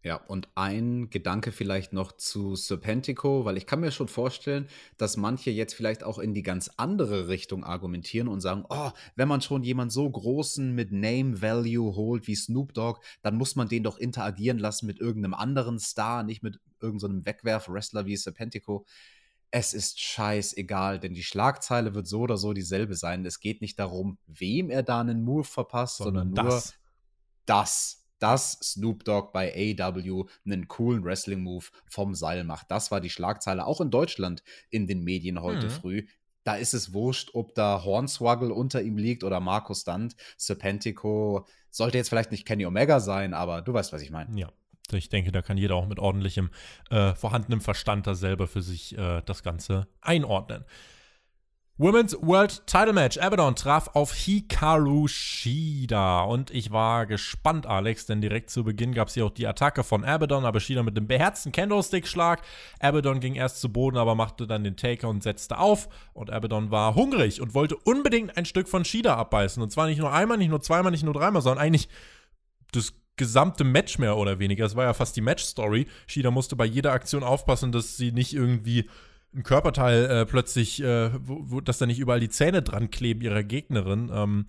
[0.04, 5.16] Ja, und ein Gedanke vielleicht noch zu Serpentico, weil ich kann mir schon vorstellen, dass
[5.16, 9.42] manche jetzt vielleicht auch in die ganz andere Richtung argumentieren und sagen, oh, wenn man
[9.42, 13.84] schon jemanden so großen mit Name Value holt wie Snoop Dogg, dann muss man den
[13.84, 18.88] doch interagieren lassen mit irgendeinem anderen Star, nicht mit irgendeinem so Wegwerf-Wrestler wie Serpentico
[19.52, 23.26] es ist scheißegal, denn die Schlagzeile wird so oder so dieselbe sein.
[23.26, 26.74] Es geht nicht darum, wem er da einen Move verpasst, sondern, sondern nur das.
[27.46, 32.72] das, dass Snoop Dogg bei AW einen coolen Wrestling-Move vom Seil macht.
[32.72, 35.72] Das war die Schlagzeile, auch in Deutschland in den Medien heute mhm.
[35.72, 36.08] früh.
[36.44, 40.16] Da ist es wurscht, ob da Hornswoggle unter ihm liegt oder Markus Stunt.
[40.38, 44.40] Serpentico sollte jetzt vielleicht nicht Kenny Omega sein, aber du weißt, was ich meine.
[44.40, 44.52] Ja.
[44.98, 46.50] Ich denke, da kann jeder auch mit ordentlichem,
[46.90, 50.66] äh, vorhandenem Verstand da selber für sich äh, das Ganze einordnen.
[51.82, 53.18] Women's World Title Match.
[53.18, 56.22] Abaddon traf auf Hikaru Shida.
[56.26, 59.84] Und ich war gespannt, Alex, denn direkt zu Beginn gab es hier auch die Attacke
[59.84, 62.44] von Abaddon, aber Shida mit dem beherzten Candlestick-Schlag.
[62.80, 65.90] Abaddon ging erst zu Boden, aber machte dann den Taker und setzte auf.
[66.14, 69.64] Und Abaddon war hungrig und wollte unbedingt ein Stück von Shida abbeißen.
[69.64, 71.90] Und zwar nicht nur einmal, nicht nur zweimal, nicht nur dreimal, sondern eigentlich
[72.74, 74.66] das gesamte Match mehr oder weniger.
[74.66, 75.86] Es war ja fast die Match-Story.
[76.08, 78.90] Shida musste bei jeder Aktion aufpassen, dass sie nicht irgendwie
[79.36, 83.22] ein Körperteil äh, plötzlich, äh, wo, wo, dass da nicht überall die Zähne dran kleben
[83.22, 84.10] ihrer Gegnerin.
[84.12, 84.46] Ähm,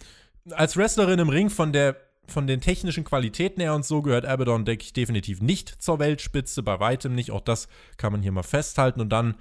[0.53, 1.97] als Wrestlerin im Ring von der
[2.29, 6.63] von den technischen Qualitäten her und so gehört Abaddon, denke ich, definitiv nicht zur Weltspitze,
[6.63, 7.31] bei weitem nicht.
[7.31, 7.69] Auch das
[7.99, 9.03] kann man hier mal festhalten.
[9.03, 9.35] Und dann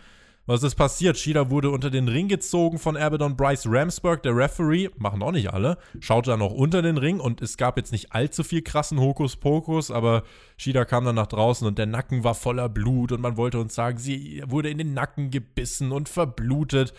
[0.47, 1.17] Was ist passiert?
[1.17, 5.53] Shida wurde unter den Ring gezogen von Abaddon Bryce Ramsburg, der Referee, machen auch nicht
[5.53, 8.99] alle, schaut dann auch unter den Ring und es gab jetzt nicht allzu viel krassen
[8.99, 10.23] Hokuspokus, aber
[10.57, 13.75] Shida kam dann nach draußen und der Nacken war voller Blut und man wollte uns
[13.75, 16.93] sagen, sie wurde in den Nacken gebissen und verblutet.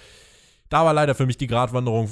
[0.68, 2.08] Da war leider für mich die Gratwanderung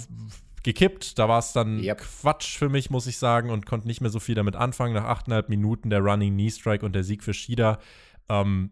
[0.62, 1.18] gekippt.
[1.18, 1.98] Da war es dann yep.
[1.98, 4.94] Quatsch für mich, muss ich sagen, und konnte nicht mehr so viel damit anfangen.
[4.94, 7.78] Nach achteinhalb Minuten der Running Knee Strike und der Sieg für Shida
[8.28, 8.70] ähm,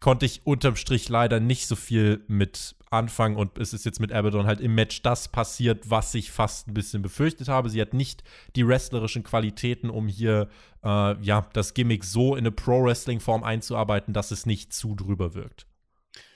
[0.00, 4.12] konnte ich unterm Strich leider nicht so viel mit anfangen und es ist jetzt mit
[4.12, 7.70] Abaddon halt im Match das passiert, was ich fast ein bisschen befürchtet habe.
[7.70, 8.22] Sie hat nicht
[8.54, 10.48] die wrestlerischen Qualitäten, um hier
[10.84, 15.66] äh, ja das Gimmick so in eine Pro-Wrestling-Form einzuarbeiten, dass es nicht zu drüber wirkt.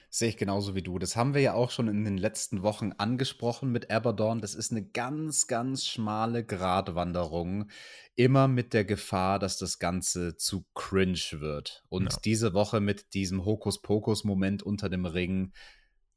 [0.08, 0.98] Sehe ich genauso wie du.
[0.98, 4.40] Das haben wir ja auch schon in den letzten Wochen angesprochen mit Abaddon.
[4.40, 7.68] Das ist eine ganz, ganz schmale Gratwanderung.
[8.14, 11.84] Immer mit der Gefahr, dass das Ganze zu cringe wird.
[11.88, 12.18] Und ja.
[12.24, 15.52] diese Woche mit diesem Hokuspokus-Moment unter dem Ring,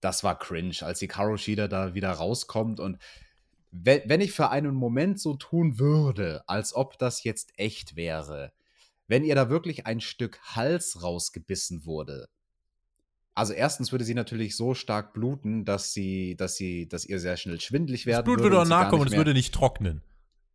[0.02, 2.80] das war cringe, als die Karo Shida da wieder rauskommt.
[2.80, 3.00] Und
[3.72, 8.54] wenn ich für einen Moment so tun würde, als ob das jetzt echt wäre,
[9.08, 12.30] wenn ihr da wirklich ein Stück Hals rausgebissen wurde,
[13.40, 17.38] also erstens würde sie natürlich so stark bluten, dass sie, dass sie, dass ihr sehr
[17.38, 18.60] schnell schwindlig werden das Blut würde.
[18.60, 20.02] auch nachkommen und es würde nicht trocknen.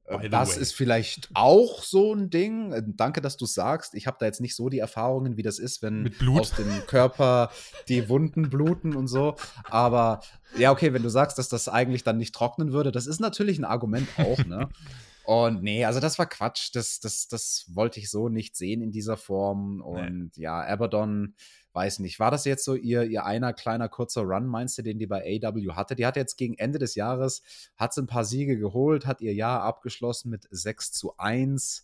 [0.04, 2.72] Äh, das ist vielleicht auch so ein Ding.
[2.72, 3.94] Äh, danke, dass du sagst.
[3.94, 7.50] Ich habe da jetzt nicht so die Erfahrungen, wie das ist, wenn aus dem Körper
[7.88, 9.36] die Wunden bluten und so.
[9.64, 10.20] Aber
[10.58, 13.58] ja, okay, wenn du sagst, dass das eigentlich dann nicht trocknen würde, das ist natürlich
[13.58, 14.68] ein Argument auch, ne?
[15.24, 16.70] Und nee, also das war Quatsch.
[16.74, 19.80] Das, das, das wollte ich so nicht sehen in dieser Form.
[19.80, 20.42] Und nee.
[20.42, 21.34] ja, Abaddon
[21.74, 24.98] weiß nicht, war das jetzt so ihr, ihr einer kleiner kurzer Run, meinst du, den
[24.98, 25.96] die bei AW hatte?
[25.96, 27.42] Die hat jetzt gegen Ende des Jahres,
[27.76, 31.82] hat sie ein paar Siege geholt, hat ihr Jahr abgeschlossen mit 6 zu 1,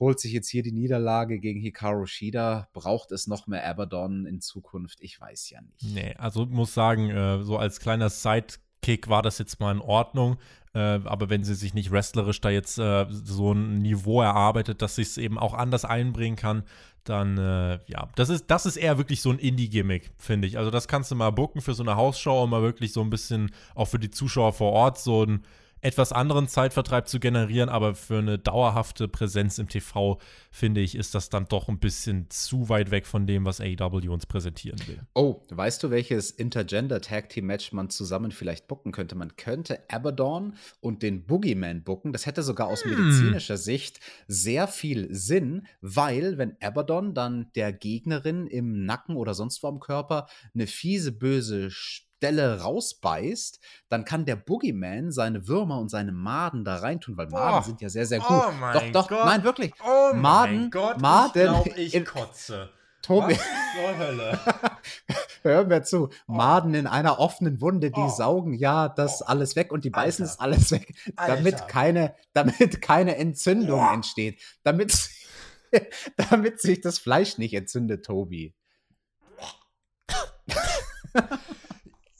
[0.00, 2.68] holt sich jetzt hier die Niederlage gegen Hikaru Shida.
[2.72, 4.98] Braucht es noch mehr Abaddon in Zukunft?
[5.00, 5.94] Ich weiß ja nicht.
[5.94, 10.38] Nee, also muss sagen, äh, so als kleiner Sidekick war das jetzt mal in Ordnung.
[10.78, 14.94] Äh, aber wenn sie sich nicht wrestlerisch da jetzt äh, so ein Niveau erarbeitet, dass
[14.94, 16.62] sie es eben auch anders einbringen kann,
[17.02, 20.56] dann, äh, ja, das ist, das ist eher wirklich so ein Indie-Gimmick, finde ich.
[20.56, 23.10] Also, das kannst du mal booken für so eine Hausschau und mal wirklich so ein
[23.10, 25.44] bisschen auch für die Zuschauer vor Ort so ein
[25.80, 30.18] etwas anderen Zeitvertreib zu generieren, aber für eine dauerhafte Präsenz im TV,
[30.50, 34.10] finde ich, ist das dann doch ein bisschen zu weit weg von dem, was AEW
[34.10, 35.00] uns präsentieren will.
[35.14, 39.14] Oh, weißt du, welches Intergender Tag Team Match man zusammen vielleicht bucken könnte?
[39.14, 42.12] Man könnte Abaddon und den Boogeyman bucken.
[42.12, 42.90] Das hätte sogar aus hm.
[42.90, 49.62] medizinischer Sicht sehr viel Sinn, weil wenn Abaddon dann der Gegnerin im Nacken oder sonst
[49.62, 51.70] wo am Körper eine fiese, böse
[52.18, 57.60] Stelle rausbeißt, dann kann der Boogeyman seine Würmer und seine Maden da reintun, weil Maden
[57.60, 58.28] oh, sind ja sehr, sehr gut.
[58.30, 59.24] Oh mein doch, doch, Gott.
[59.24, 59.72] nein, wirklich.
[59.84, 61.28] Oh Maden, mein Gott, Maden.
[61.76, 62.70] Ich, glaub, ich kotze.
[63.02, 63.34] Tobi.
[63.34, 64.38] Was Hölle?
[65.42, 66.08] Hör mir zu.
[66.26, 66.32] Oh.
[66.32, 68.08] Maden in einer offenen Wunde, die oh.
[68.08, 69.26] saugen ja das oh.
[69.26, 73.94] alles weg und die beißen es alles weg, damit keine, damit keine Entzündung ja.
[73.94, 74.40] entsteht.
[74.64, 75.08] Damit,
[76.30, 78.54] damit sich das Fleisch nicht entzündet, Tobi.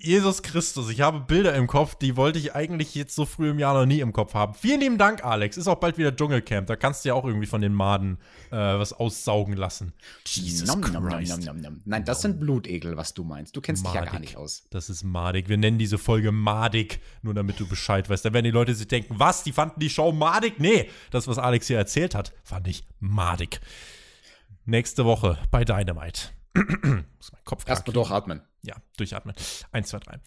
[0.01, 3.59] Jesus Christus, ich habe Bilder im Kopf, die wollte ich eigentlich jetzt so früh im
[3.59, 4.55] Jahr noch nie im Kopf haben.
[4.55, 5.57] Vielen lieben Dank, Alex.
[5.57, 6.69] Ist auch bald wieder Dschungelcamp.
[6.69, 8.19] Da kannst du ja auch irgendwie von den Maden
[8.53, 9.93] äh, was aussaugen lassen.
[10.25, 11.45] Jesus nom, Christ.
[11.45, 13.57] Nom, nom, Nein, das sind Blutegel, was du meinst.
[13.57, 14.01] Du kennst Madig.
[14.01, 14.69] dich ja gar nicht aus.
[14.71, 15.49] Das ist madig.
[15.49, 18.25] Wir nennen diese Folge madig, nur damit du Bescheid weißt.
[18.25, 20.61] Dann werden die Leute sich denken, was, die fanden die Show madig?
[20.61, 23.61] Nee, das, was Alex hier erzählt hat, fand ich madig.
[24.65, 26.29] Nächste Woche bei Dynamite.
[26.55, 28.43] Muss mein Kopf Erstmal durchatmen.
[28.69, 29.35] Ja, durchatmen.
[29.73, 30.19] Eins, zwei, drei.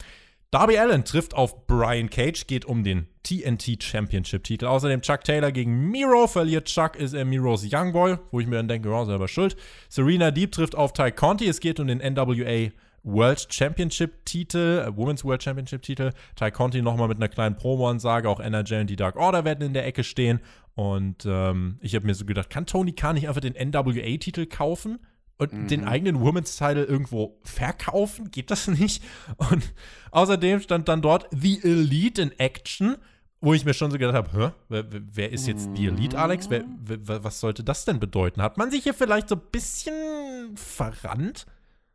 [0.50, 4.66] Darby Allen trifft auf Brian Cage, geht um den TNT Championship Titel.
[4.66, 8.68] Außerdem Chuck Taylor gegen Miro, verliert Chuck, ist er Miros Youngboy, wo ich mir dann
[8.68, 9.56] denke, oh, selber schuld.
[9.88, 12.72] Serena Deep trifft auf Ty Conti, es geht um den NWA
[13.04, 16.12] World Championship Titel, äh, Women's World Championship Titel.
[16.36, 19.74] Ty Conti nochmal mit einer kleinen Promo-Ansage, auch NRJ und die Dark Order werden in
[19.74, 20.42] der Ecke stehen.
[20.76, 25.00] Und ähm, ich habe mir so gedacht, kann Tony Khan nicht einfach den NWA-Titel kaufen?
[25.42, 25.68] Und mhm.
[25.68, 28.30] den eigenen Women's Title irgendwo verkaufen?
[28.30, 29.04] Geht das nicht?
[29.38, 29.74] Und
[30.12, 32.98] außerdem stand dann dort The Elite in Action,
[33.42, 36.52] wo ich mir schon so gedacht habe, wer, wer, ist jetzt The Elite, Alex?
[36.52, 38.44] Wer, wer, was sollte das denn bedeuten?
[38.44, 41.48] Hat man sich hier vielleicht so ein bisschen verrannt?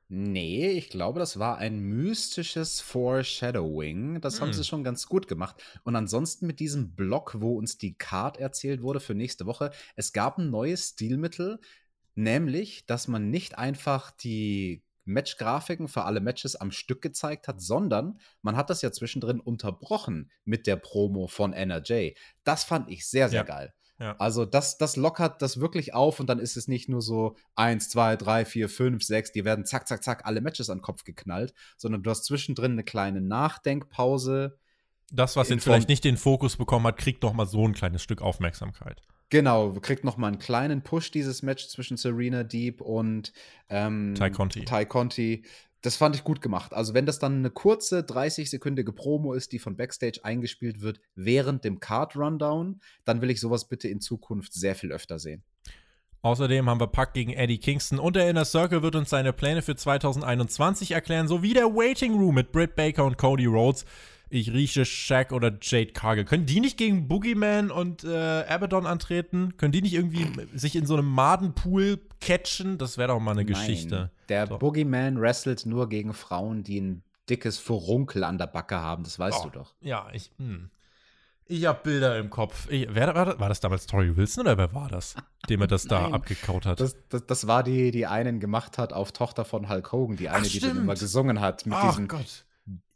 [0.09, 4.20] Nee, ich glaube, das war ein mystisches Foreshadowing.
[4.20, 4.40] Das hm.
[4.40, 5.62] haben sie schon ganz gut gemacht.
[5.84, 10.12] Und ansonsten mit diesem Block, wo uns die Card erzählt wurde für nächste Woche, es
[10.12, 11.61] gab ein neues Stilmittel,
[12.17, 18.19] Nämlich, dass man nicht einfach die Match-Grafiken für alle Matches am Stück gezeigt hat, sondern
[18.43, 22.14] man hat das ja zwischendrin unterbrochen mit der Promo von NRJ.
[22.43, 23.45] Das fand ich sehr, sehr ja.
[23.45, 23.73] geil.
[23.99, 24.14] Ja.
[24.19, 27.89] Also das, das lockert das wirklich auf und dann ist es nicht nur so eins,
[27.89, 31.05] zwei, drei, vier, fünf, sechs, die werden zack, zack, zack alle Matches an den Kopf
[31.05, 34.59] geknallt, sondern du hast zwischendrin eine kleine Nachdenkpause.
[35.12, 38.03] Das, was jetzt vielleicht nicht den Fokus bekommen hat, kriegt noch mal so ein kleines
[38.03, 39.01] Stück Aufmerksamkeit.
[39.29, 43.33] Genau, kriegt noch mal einen kleinen Push dieses Match zwischen Serena Deep und
[43.68, 44.64] ähm, Ty Conti.
[44.64, 45.45] Ty Conti.
[45.83, 46.72] Das fand ich gut gemacht.
[46.72, 51.64] Also, wenn das dann eine kurze 30-sekündige Promo ist, die von Backstage eingespielt wird während
[51.64, 55.45] dem Card-Rundown, dann will ich sowas bitte in Zukunft sehr viel öfter sehen.
[56.22, 59.62] Außerdem haben wir Puck gegen Eddie Kingston und der Inner Circle wird uns seine Pläne
[59.62, 63.85] für 2021 erklären, sowie der Waiting Room mit Britt Baker und Cody Rhodes.
[64.29, 66.24] Ich rieche Shaq oder Jade Cargill.
[66.24, 69.57] Können die nicht gegen Boogeyman und äh, Abaddon antreten?
[69.57, 72.77] Können die nicht irgendwie sich in so einem Madenpool catchen?
[72.77, 73.55] Das wäre doch mal eine Nein.
[73.55, 74.11] Geschichte.
[74.29, 74.59] Der so.
[74.59, 79.05] Boogeyman wrestelt nur gegen Frauen, die ein dickes Furunkel an der Backe haben.
[79.05, 79.74] Das weißt oh, du doch.
[79.81, 80.33] Ja, ich.
[80.39, 80.70] Hm.
[81.49, 82.68] Ich habe Bilder im Kopf.
[82.70, 85.14] Ich, wer, war, das, war das damals Tori Wilson oder wer war das,
[85.49, 86.81] dem er das da abgekaut hat?
[86.81, 90.29] Das, das, das, war die, die einen gemacht hat auf Tochter von Hulk Hogan, die
[90.29, 92.45] eine, Ach, die dann immer gesungen hat mit Ach, diesem Gott.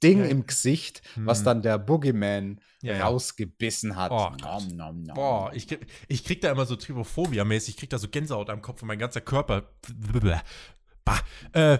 [0.03, 0.27] Ding ja.
[0.27, 1.45] im Gesicht, was hm.
[1.45, 4.11] dann der Boogeyman ja, rausgebissen hat.
[4.11, 5.14] Oh, nom, nom, nom.
[5.14, 5.66] Boah, ich,
[6.09, 8.99] ich krieg da immer so Trypophobia-mäßig, ich krieg da so Gänsehaut am Kopf und mein
[8.99, 9.64] ganzer Körper.
[11.03, 11.18] Bah.
[11.55, 11.79] Äh,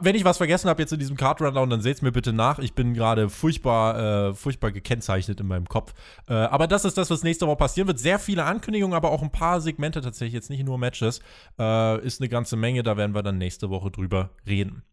[0.00, 2.32] wenn ich was vergessen habe jetzt in diesem Card Rundown, dann seht es mir bitte
[2.32, 2.58] nach.
[2.58, 5.92] Ich bin gerade furchtbar, äh, furchtbar gekennzeichnet in meinem Kopf.
[6.28, 7.98] Äh, aber das ist das, was nächste Woche passieren wird.
[7.98, 11.20] Sehr viele Ankündigungen, aber auch ein paar Segmente tatsächlich, jetzt nicht nur Matches.
[11.58, 14.84] Äh, ist eine ganze Menge, da werden wir dann nächste Woche drüber reden.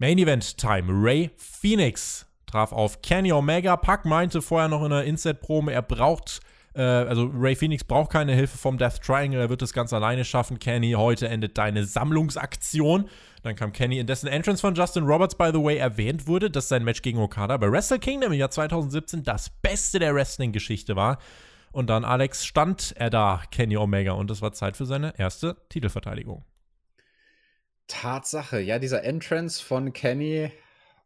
[0.00, 0.92] Main Event Time.
[0.92, 3.76] Ray Phoenix traf auf Kenny Omega.
[3.76, 6.40] Puck meinte vorher noch in der Inset-Promo, er braucht
[6.74, 10.24] äh, also Ray Phoenix braucht keine Hilfe vom Death Triangle, er wird es ganz alleine
[10.24, 10.60] schaffen.
[10.60, 13.08] Kenny, heute endet deine Sammlungsaktion.
[13.42, 16.68] Dann kam Kenny, in dessen Entrance von Justin Roberts, by the way, erwähnt wurde, dass
[16.68, 21.18] sein Match gegen Okada bei Wrestle Kingdom im Jahr 2017 das Beste der Wrestling-Geschichte war.
[21.72, 25.56] Und dann, Alex, stand er da, Kenny Omega, und es war Zeit für seine erste
[25.68, 26.44] Titelverteidigung.
[27.88, 30.52] Tatsache, ja, dieser Entrance von Kenny,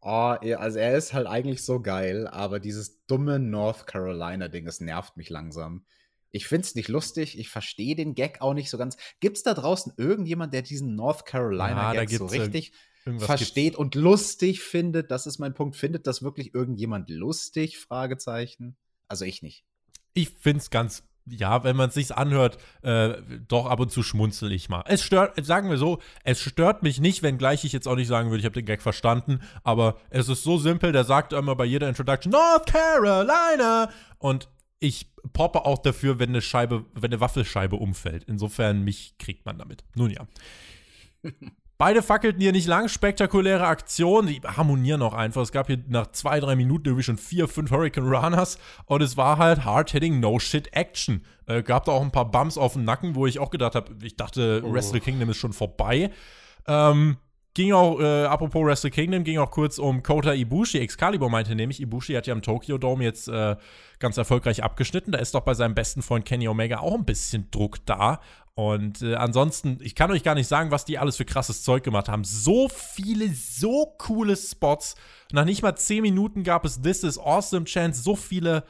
[0.01, 5.17] oh, also er ist halt eigentlich so geil, aber dieses dumme North Carolina-Ding, das nervt
[5.17, 5.85] mich langsam.
[6.31, 8.97] Ich finde es nicht lustig, ich verstehe den Gag auch nicht so ganz.
[9.19, 12.73] Gibt es da draußen irgendjemand, der diesen North Carolina-Gag ja, so richtig
[13.17, 15.11] versteht und lustig findet?
[15.11, 15.75] Das ist mein Punkt.
[15.75, 17.77] Findet das wirklich irgendjemand lustig?
[17.77, 18.75] Fragezeichen.
[19.07, 19.63] Also ich nicht.
[20.15, 23.13] Ich finde es ganz ja, wenn man es sich anhört, äh,
[23.47, 24.83] doch ab und zu schmunzel ich mal.
[24.87, 28.29] Es stört, sagen wir so, es stört mich nicht, wenngleich ich jetzt auch nicht sagen
[28.29, 31.65] würde, ich habe den Gag verstanden, aber es ist so simpel, der sagt immer bei
[31.65, 34.49] jeder Introduction North Carolina und
[34.79, 38.25] ich poppe auch dafür, wenn eine Scheibe, wenn eine Waffelscheibe umfällt.
[38.25, 39.85] Insofern mich kriegt man damit.
[39.95, 40.27] Nun ja.
[41.77, 45.41] Beide fackelten hier nicht lang, spektakuläre Aktionen, die harmonieren auch einfach.
[45.41, 49.17] Es gab hier nach zwei, drei Minuten irgendwie schon vier, fünf Hurricane Runners und es
[49.17, 51.25] war halt hard-hitting No-Shit-Action.
[51.47, 53.91] Äh, gab da auch ein paar Bumps auf dem Nacken, wo ich auch gedacht habe,
[54.03, 54.73] ich dachte, oh.
[54.73, 56.11] Wrestle Kingdom ist schon vorbei.
[56.67, 57.17] Ähm,
[57.55, 60.79] Ging auch, äh, apropos Wrestle Kingdom, ging auch kurz um Kota Ibushi.
[60.79, 63.55] Excalibur meinte nämlich, Ibushi hat ja am Tokyo Dome jetzt äh,
[63.99, 65.11] ganz erfolgreich abgeschnitten.
[65.11, 68.21] Da ist doch bei seinem besten Freund Kenny Omega auch ein bisschen Druck da.
[68.55, 71.83] Und äh, ansonsten, ich kann euch gar nicht sagen, was die alles für krasses Zeug
[71.83, 72.23] gemacht haben.
[72.23, 74.95] So viele, so coole Spots.
[75.31, 78.03] Nach nicht mal 10 Minuten gab es This is Awesome Chance.
[78.03, 78.63] So viele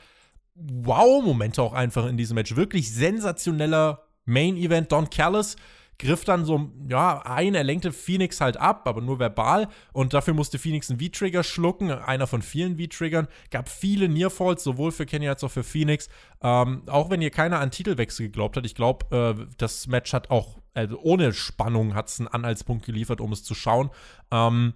[0.55, 2.55] Wow-Momente auch einfach in diesem Match.
[2.55, 4.91] Wirklich sensationeller Main-Event.
[4.91, 5.57] Don Callis
[5.99, 9.67] griff dann so, ja, ein, er lenkte Phoenix halt ab, aber nur verbal.
[9.91, 13.27] Und dafür musste Phoenix einen V-Trigger schlucken, einer von vielen V-Triggern.
[13.51, 16.09] Gab viele Nearfalls, sowohl für Kenny als auch für Phoenix.
[16.41, 20.29] Ähm, auch wenn ihr keiner an Titelwechsel geglaubt hat, ich glaube, äh, das Match hat
[20.29, 23.89] auch, also ohne Spannung hat es einen Anhaltspunkt geliefert, um es zu schauen.
[24.31, 24.73] Ähm,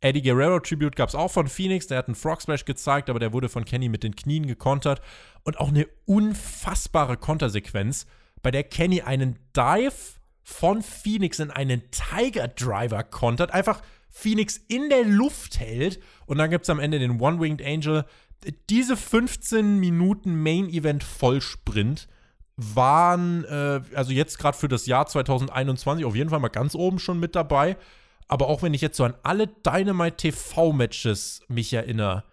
[0.00, 3.20] Eddie Guerrero Tribute gab es auch von Phoenix, der hat einen Frog Splash gezeigt, aber
[3.20, 5.00] der wurde von Kenny mit den Knien gekontert.
[5.44, 8.06] Und auch eine unfassbare Kontersequenz,
[8.42, 9.92] bei der Kenny einen Dive
[10.42, 13.80] von Phoenix in einen Tiger Driver kontert, einfach
[14.10, 18.04] Phoenix in der Luft hält und dann gibt es am Ende den One-Winged Angel.
[18.68, 22.08] Diese 15 Minuten Main Event Vollsprint
[22.56, 26.98] waren, äh, also jetzt gerade für das Jahr 2021 auf jeden Fall mal ganz oben
[26.98, 27.76] schon mit dabei.
[28.28, 32.24] Aber auch wenn ich jetzt so an alle Dynamite TV-Matches mich erinnere,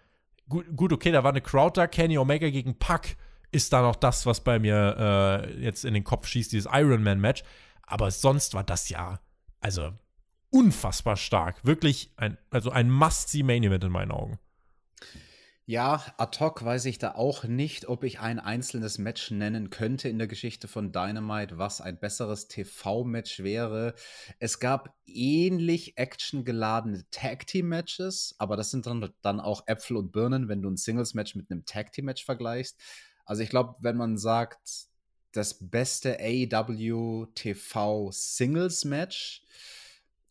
[0.48, 3.02] gut, gut, okay, da war eine Crowd da, Kenny Omega gegen Puck
[3.52, 7.02] ist da noch das, was bei mir äh, jetzt in den Kopf schießt, dieses Iron
[7.02, 7.42] Man-Match.
[7.90, 9.20] Aber sonst war das ja,
[9.60, 9.92] also
[10.50, 11.64] unfassbar stark.
[11.64, 14.38] Wirklich ein, also ein Must-See-Main-Event in meinen Augen.
[15.66, 20.08] Ja, ad hoc weiß ich da auch nicht, ob ich ein einzelnes Match nennen könnte
[20.08, 23.94] in der Geschichte von Dynamite, was ein besseres TV-Match wäre.
[24.40, 30.62] Es gab ähnlich actiongeladene Tag-Team-Matches, aber das sind dann, dann auch Äpfel und Birnen, wenn
[30.62, 32.80] du ein Singles-Match mit einem Tag-Team-Match vergleichst.
[33.24, 34.89] Also ich glaube, wenn man sagt,
[35.32, 39.42] das beste AEW TV Singles Match.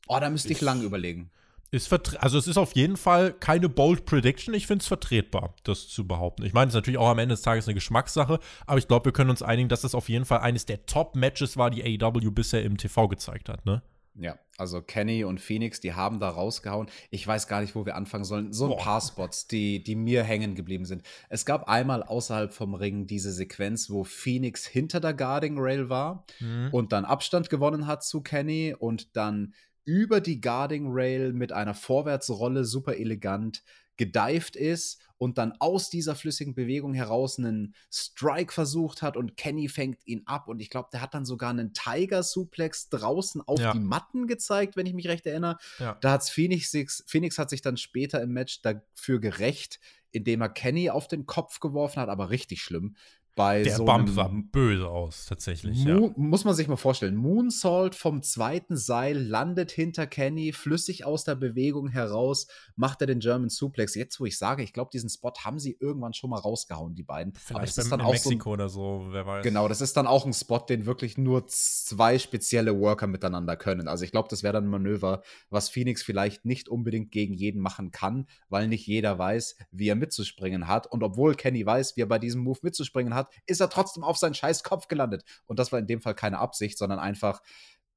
[0.08, 1.32] Oh, da müsste ich lang überlegen.
[1.72, 4.56] Ist also es ist auf jeden Fall keine bold Prediction.
[4.56, 6.43] Ich finde es vertretbar, das zu behaupten.
[6.43, 9.06] Ich meine, es ist natürlich auch am Ende des Tages eine Geschmackssache, aber ich glaube,
[9.06, 12.32] wir können uns einigen, dass es auf jeden Fall eines der Top-Matches war, die AEW
[12.32, 13.84] bisher im TV gezeigt hat, ne?
[14.22, 16.89] Ja, also Kenny und Phoenix, die haben da rausgehauen.
[17.09, 18.51] Ich weiß gar nicht, wo wir anfangen sollen.
[18.51, 18.78] So ein Boah.
[18.78, 21.03] paar Spots, die, die mir hängen geblieben sind.
[21.30, 26.26] Es gab einmal außerhalb vom Ring diese Sequenz, wo Phoenix hinter der Guarding Rail war
[26.41, 26.70] mhm.
[26.74, 29.53] und dann Abstand gewonnen hat zu Kenny und dann
[29.86, 33.63] über die Guarding Rail mit einer Vorwärtsrolle super elegant
[34.00, 39.68] gedived ist und dann aus dieser flüssigen Bewegung heraus einen Strike versucht hat und Kenny
[39.68, 43.60] fängt ihn ab und ich glaube, der hat dann sogar einen Tiger Suplex draußen auf
[43.60, 43.74] ja.
[43.74, 45.58] die Matten gezeigt, wenn ich mich recht erinnere.
[45.80, 45.97] Ja.
[46.00, 49.82] Da hat Phoenix, Phoenix hat sich dann später im Match dafür gerecht,
[50.12, 52.95] indem er Kenny auf den Kopf geworfen hat, aber richtig schlimm
[53.40, 55.86] bei der so Bump sah böse aus, tatsächlich.
[55.86, 56.14] Mo ja.
[56.18, 57.16] Muss man sich mal vorstellen.
[57.16, 63.22] Moonsault vom zweiten Seil landet hinter Kenny, flüssig aus der Bewegung heraus, macht er den
[63.22, 63.96] German Suplex.
[63.96, 67.04] Jetzt, wo ich sage, ich glaube, diesen Spot haben sie irgendwann schon mal rausgehauen, die
[67.04, 67.34] beiden.
[67.34, 69.44] Vielleicht Aber das ist dann auch Mexiko so ein, oder so, wer weiß.
[69.46, 73.88] Genau, das ist dann auch ein Spot, den wirklich nur zwei spezielle Worker miteinander können.
[73.88, 77.62] Also ich glaube, das wäre dann ein Manöver, was Phoenix vielleicht nicht unbedingt gegen jeden
[77.62, 80.88] machen kann, weil nicht jeder weiß, wie er mitzuspringen hat.
[80.88, 84.17] Und obwohl Kenny weiß, wie er bei diesem Move mitzuspringen hat, ist er trotzdem auf
[84.17, 85.23] seinen scheiß Kopf gelandet.
[85.45, 87.41] Und das war in dem Fall keine Absicht, sondern einfach,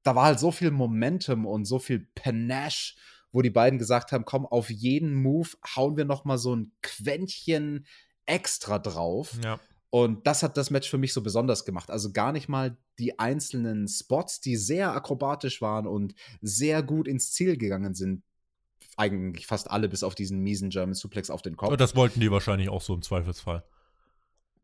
[0.03, 2.95] da war halt so viel Momentum und so viel Panache,
[3.31, 6.71] wo die beiden gesagt haben, komm, auf jeden Move hauen wir noch mal so ein
[6.81, 7.85] Quäntchen
[8.25, 9.37] extra drauf.
[9.43, 9.59] Ja.
[9.89, 11.91] Und das hat das Match für mich so besonders gemacht.
[11.91, 17.31] Also gar nicht mal die einzelnen Spots, die sehr akrobatisch waren und sehr gut ins
[17.31, 18.23] Ziel gegangen sind.
[18.97, 21.77] Eigentlich fast alle, bis auf diesen miesen German Suplex auf den Kopf.
[21.77, 23.63] Das wollten die wahrscheinlich auch so im Zweifelsfall.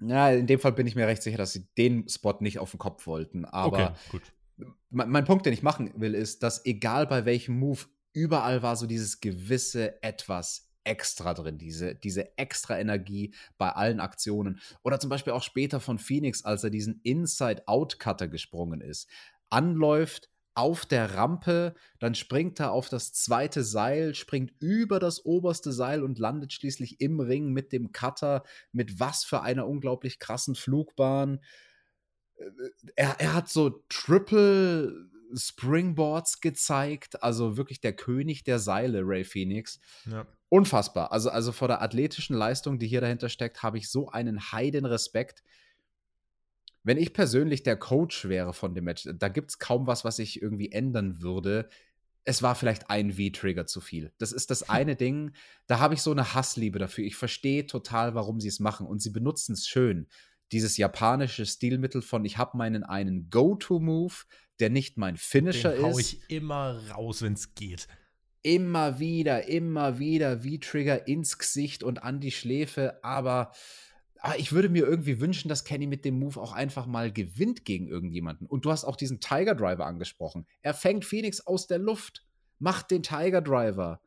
[0.01, 2.71] Ja, in dem Fall bin ich mir recht sicher, dass sie den Spot nicht auf
[2.71, 3.45] den Kopf wollten.
[3.45, 4.21] Aber okay,
[4.89, 8.75] mein, mein, Punkt, den ich machen will, ist, dass egal bei welchem Move, überall war
[8.75, 14.59] so dieses gewisse Etwas extra drin, diese, diese extra Energie bei allen Aktionen.
[14.83, 19.07] Oder zum Beispiel auch später von Phoenix, als er diesen Inside-Out-Cutter gesprungen ist.
[19.49, 20.29] Anläuft,
[20.59, 26.03] auf der Rampe, dann springt er auf das zweite Seil, springt über das oberste Seil
[26.03, 28.43] und landet schließlich im Ring mit dem Cutter,
[28.73, 31.39] mit was für einer unglaublich krassen Flugbahn.
[32.35, 32.49] Äh,
[32.97, 39.79] er, er hat so Triple Springboards gezeigt, also wirklich der König der Seile, Ray Phoenix.
[40.05, 40.27] Ja.
[40.49, 41.11] Unfassbar.
[41.11, 44.85] Also, also vor der athletischen Leistung, die hier dahinter steckt, habe ich so einen heiden
[44.85, 45.43] Respekt.
[46.83, 50.19] Wenn ich persönlich der Coach wäre von dem Match, da gibt es kaum was, was
[50.19, 51.69] ich irgendwie ändern würde.
[52.23, 54.13] Es war vielleicht ein V-Trigger zu viel.
[54.17, 55.31] Das ist das eine Ding,
[55.67, 57.05] da habe ich so eine Hassliebe dafür.
[57.05, 60.07] Ich verstehe total, warum sie es machen und sie benutzen es schön.
[60.51, 64.13] Dieses japanische Stilmittel von, ich habe meinen einen Go-To-Move,
[64.59, 65.93] der nicht mein Finisher Den ist.
[65.93, 67.87] hau ich immer raus, wenn es geht.
[68.41, 73.51] Immer wieder, immer wieder V-Trigger ins Gesicht und an die Schläfe, aber
[74.21, 77.65] aber ich würde mir irgendwie wünschen, dass Kenny mit dem Move auch einfach mal gewinnt
[77.65, 78.47] gegen irgendjemanden.
[78.47, 80.45] Und du hast auch diesen Tiger Driver angesprochen.
[80.61, 82.25] Er fängt Phoenix aus der Luft,
[82.59, 84.01] macht den Tiger Driver.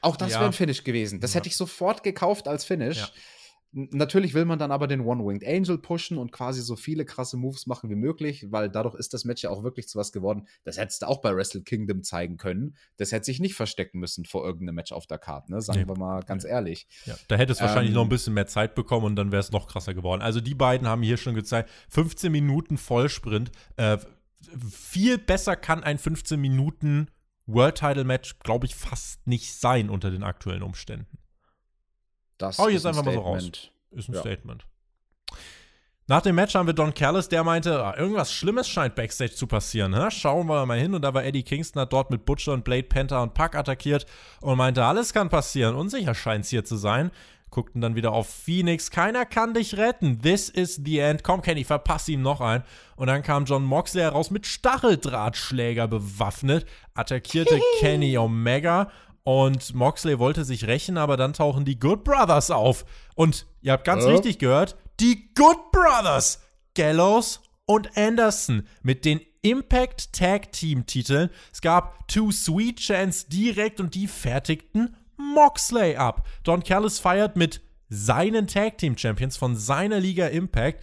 [0.00, 0.40] Auch das ja.
[0.40, 1.20] wäre ein Finish gewesen.
[1.20, 1.38] Das ja.
[1.38, 2.98] hätte ich sofort gekauft als Finish.
[2.98, 3.08] Ja.
[3.72, 7.66] Natürlich will man dann aber den One-Winged Angel pushen und quasi so viele krasse Moves
[7.66, 10.48] machen wie möglich, weil dadurch ist das Match ja auch wirklich zu was geworden.
[10.64, 12.76] Das hättest du auch bei Wrestle Kingdom zeigen können.
[12.96, 15.60] Das hätte sich nicht verstecken müssen vor irgendeinem Match auf der Karte, ne?
[15.60, 15.88] sagen nee.
[15.88, 16.50] wir mal ganz nee.
[16.50, 16.88] ehrlich.
[17.04, 19.40] Ja, da hätte es wahrscheinlich ähm, noch ein bisschen mehr Zeit bekommen und dann wäre
[19.40, 20.22] es noch krasser geworden.
[20.22, 23.50] Also die beiden haben hier schon gezeigt, 15 Minuten Vollsprint.
[23.76, 23.98] Äh,
[24.70, 27.08] viel besser kann ein 15 Minuten
[27.46, 31.18] World Title Match, glaube ich, fast nicht sein unter den aktuellen Umständen.
[32.38, 33.50] Das oh, jetzt einfach mal so raus.
[33.90, 34.20] Ist ein ja.
[34.20, 34.64] Statement.
[36.10, 39.46] Nach dem Match haben wir Don Callis, der meinte, ah, irgendwas Schlimmes scheint Backstage zu
[39.46, 39.94] passieren.
[39.94, 40.10] Hä?
[40.10, 40.94] Schauen wir mal hin.
[40.94, 44.06] Und da war Eddie Kingston, hat dort mit Butcher und Blade Panther und Puck attackiert
[44.40, 45.74] und meinte, alles kann passieren.
[45.74, 47.10] Unsicher scheint es hier zu sein.
[47.50, 48.90] Guckten dann wieder auf Phoenix.
[48.90, 50.22] Keiner kann dich retten.
[50.22, 51.24] This is the end.
[51.24, 52.62] Komm, Kenny, verpass ihm noch ein.
[52.96, 56.64] Und dann kam John Moxley heraus mit Stacheldrahtschläger bewaffnet,
[56.94, 58.90] attackierte Kenny Omega
[59.28, 62.86] und Moxley wollte sich rächen, aber dann tauchen die Good Brothers auf.
[63.14, 64.10] Und ihr habt ganz ja.
[64.12, 66.40] richtig gehört, die Good Brothers,
[66.74, 71.28] Gallows und Anderson mit den Impact Tag Team Titeln.
[71.52, 76.26] Es gab Two Sweet Chance direkt und die fertigten Moxley ab.
[76.42, 77.60] Don Callis feiert mit
[77.90, 80.82] seinen Tag Team Champions von seiner Liga Impact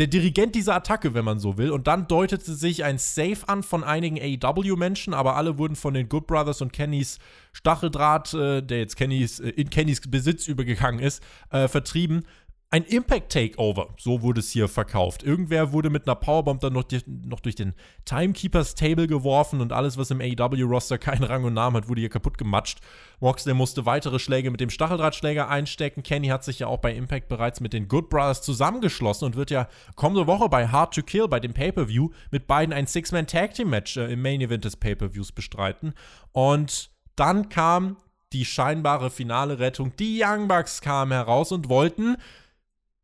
[0.00, 1.70] der Dirigent dieser Attacke, wenn man so will.
[1.70, 6.08] Und dann deutete sich ein Save an von einigen AEW-Menschen, aber alle wurden von den
[6.08, 7.18] Good Brothers und Kennys
[7.52, 12.24] Stacheldraht, äh, der jetzt Kennys, äh, in Kennys Besitz übergegangen ist, äh, vertrieben.
[12.72, 15.24] Ein Impact Takeover, so wurde es hier verkauft.
[15.24, 19.72] Irgendwer wurde mit einer Powerbomb dann noch, die, noch durch den Timekeepers Table geworfen und
[19.72, 22.78] alles, was im AEW-Roster keinen Rang und Namen hat, wurde hier kaputt gematscht.
[23.18, 26.04] Moxley musste weitere Schläge mit dem Stacheldrahtschläger einstecken.
[26.04, 29.50] Kenny hat sich ja auch bei Impact bereits mit den Good Brothers zusammengeschlossen und wird
[29.50, 34.12] ja kommende Woche bei Hard to Kill, bei dem Pay-Per-View, mit beiden ein Six-Man-Tag-Team-Match äh,
[34.12, 35.92] im Main Event des Pay-Per-Views bestreiten.
[36.30, 37.96] Und dann kam
[38.32, 39.92] die scheinbare finale Rettung.
[39.98, 42.16] Die Young Bucks kamen heraus und wollten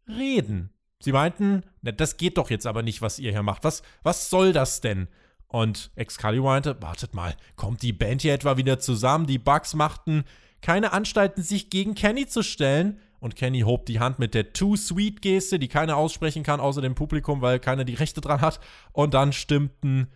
[0.09, 0.71] reden.
[1.01, 3.65] Sie meinten, na, das geht doch jetzt aber nicht, was ihr hier macht.
[3.65, 5.09] Was, was soll das denn?
[5.49, 9.27] Und Excalibur meinte, wartet mal, kommt die Band hier etwa wieder zusammen?
[9.27, 10.25] Die Bugs machten
[10.61, 12.99] keine Anstalten, sich gegen Kenny zu stellen.
[13.21, 17.41] Und Kenny hob die Hand mit der Too-Sweet-Geste, die keiner aussprechen kann, außer dem Publikum,
[17.41, 18.61] weil keiner die Rechte dran hat.
[18.93, 20.09] Und dann stimmten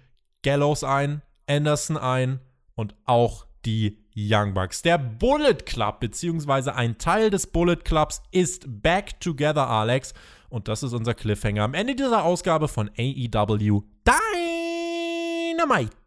[0.43, 2.41] Gallows ein, Anderson ein
[2.74, 4.82] und auch die Young Bucks.
[4.82, 10.14] Der Bullet Club, beziehungsweise ein Teil des Bullet Clubs, ist back together, Alex.
[10.48, 15.99] Und das ist unser Cliffhanger am Ende dieser Ausgabe von AEW Dynamite.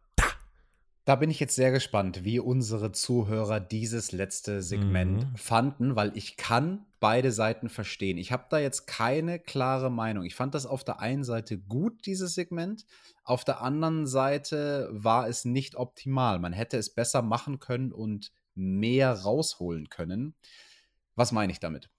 [1.06, 5.36] Da bin ich jetzt sehr gespannt, wie unsere Zuhörer dieses letzte Segment mhm.
[5.36, 8.18] fanden, weil ich kann beide Seiten verstehen.
[8.18, 10.24] Ich habe da jetzt keine klare Meinung.
[10.24, 12.86] Ich fand das auf der einen Seite gut, dieses Segment.
[13.26, 16.40] Auf der anderen Seite war es nicht optimal.
[16.40, 20.36] Man hätte es besser machen können und mehr rausholen können.
[21.16, 21.90] Was meine ich damit?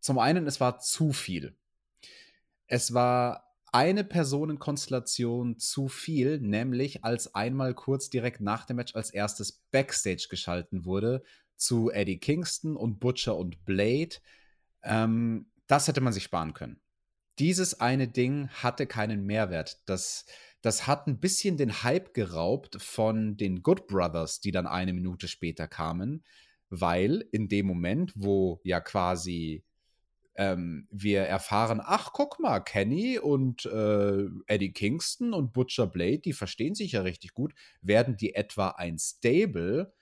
[0.00, 1.54] Zum einen, es war zu viel.
[2.66, 9.10] Es war eine Personenkonstellation zu viel, nämlich als einmal kurz direkt nach dem Match als
[9.10, 11.22] erstes Backstage geschalten wurde
[11.56, 14.16] zu Eddie Kingston und Butcher und Blade.
[14.82, 16.80] Ähm, das hätte man sich sparen können.
[17.38, 19.80] Dieses eine Ding hatte keinen Mehrwert.
[19.86, 20.26] Das,
[20.60, 25.28] das hat ein bisschen den Hype geraubt von den Good Brothers, die dann eine Minute
[25.28, 26.24] später kamen,
[26.68, 29.64] weil in dem Moment, wo ja quasi
[30.34, 36.32] ähm, wir erfahren, ach, guck mal, Kenny und äh, Eddie Kingston und Butcher Blade, die
[36.32, 39.92] verstehen sich ja richtig gut, werden die etwa ein Stable.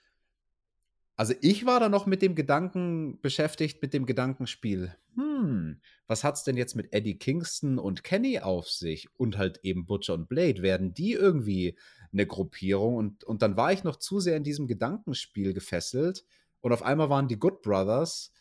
[1.17, 4.95] Also ich war da noch mit dem Gedanken beschäftigt, mit dem Gedankenspiel.
[5.15, 9.85] Hm, was hat's denn jetzt mit Eddie Kingston und Kenny auf sich und halt eben
[9.85, 10.61] Butcher und Blade?
[10.61, 11.77] Werden die irgendwie
[12.13, 12.95] eine Gruppierung?
[12.95, 16.25] Und, und dann war ich noch zu sehr in diesem Gedankenspiel gefesselt
[16.61, 18.31] und auf einmal waren die Good Brothers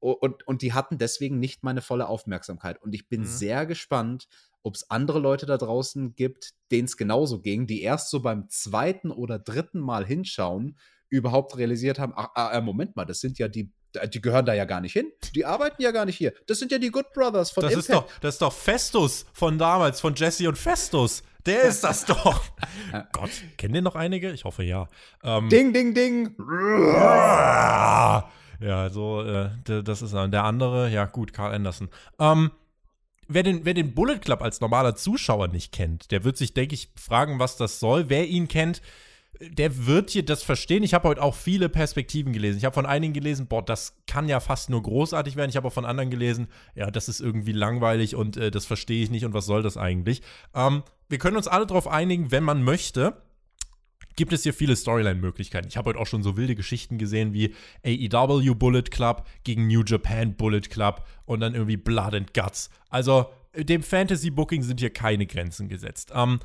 [0.00, 2.82] und, und die hatten deswegen nicht meine volle Aufmerksamkeit.
[2.82, 3.26] Und ich bin mhm.
[3.26, 4.26] sehr gespannt,
[4.62, 8.48] ob es andere Leute da draußen gibt, denen es genauso ging, die erst so beim
[8.48, 10.76] zweiten oder dritten Mal hinschauen,
[11.08, 13.72] überhaupt realisiert haben, ach, ah, äh, Moment mal, das sind ja die,
[14.12, 15.10] die gehören da ja gar nicht hin.
[15.34, 16.32] Die arbeiten ja gar nicht hier.
[16.46, 17.88] Das sind ja die Good Brothers von das Impact.
[17.88, 21.22] Ist doch, das ist doch Festus von damals, von Jesse und Festus.
[21.46, 22.44] Der ist das doch.
[23.12, 24.30] Gott, kennen den noch einige?
[24.30, 24.88] Ich hoffe ja.
[25.24, 26.36] Ähm, ding, ding, ding.
[28.60, 31.88] Ja, so, äh, das ist der andere, ja gut, Carl Anderson.
[32.18, 32.50] Ähm,
[33.26, 36.74] wer den, wer den Bullet Club als normaler Zuschauer nicht kennt, der wird sich, denke
[36.74, 38.10] ich, fragen, was das soll.
[38.10, 38.82] Wer ihn kennt,
[39.40, 40.82] der wird hier das verstehen.
[40.82, 42.58] Ich habe heute auch viele Perspektiven gelesen.
[42.58, 45.48] Ich habe von einigen gelesen, boah, das kann ja fast nur großartig werden.
[45.48, 49.02] Ich habe auch von anderen gelesen, ja, das ist irgendwie langweilig und äh, das verstehe
[49.02, 50.20] ich nicht und was soll das eigentlich?
[50.54, 53.16] Ähm, wir können uns alle darauf einigen, wenn man möchte
[54.20, 55.66] gibt es hier viele Storyline-Möglichkeiten.
[55.66, 57.54] Ich habe heute auch schon so wilde Geschichten gesehen wie
[57.86, 62.68] AEW Bullet Club gegen New Japan Bullet Club und dann irgendwie Blood and Guts.
[62.90, 66.12] Also dem Fantasy-Booking sind hier keine Grenzen gesetzt.
[66.14, 66.38] Ähm,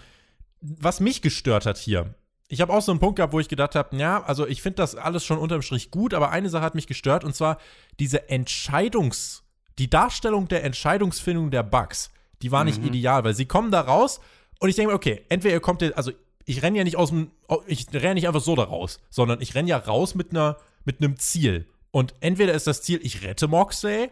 [0.62, 2.16] was mich gestört hat hier,
[2.48, 4.78] ich habe auch so einen Punkt gehabt, wo ich gedacht habe, ja, also ich finde
[4.78, 7.58] das alles schon unterm Strich gut, aber eine Sache hat mich gestört und zwar
[8.00, 9.42] diese Entscheidungs-,
[9.80, 12.10] die Darstellung der Entscheidungsfindung der Bugs,
[12.42, 12.88] die war nicht mhm.
[12.88, 14.22] ideal, weil sie kommen da raus
[14.60, 16.14] und ich denke mir, okay, entweder ihr kommt, also
[16.46, 17.32] ich renne ja nicht aus dem,
[17.68, 21.02] ich renne nicht einfach so da raus, sondern ich renne ja raus mit einer, mit
[21.02, 21.68] einem Ziel.
[21.92, 24.10] Und entweder ist das Ziel, ich rette Moxley,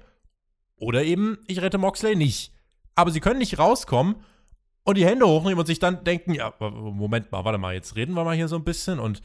[0.77, 2.51] oder eben, ich rette Moxley nicht.
[2.95, 4.15] Aber sie können nicht rauskommen
[4.83, 8.13] und die Hände hochnehmen und sich dann denken, ja, Moment mal, warte mal, jetzt reden
[8.13, 9.21] wir mal hier so ein bisschen und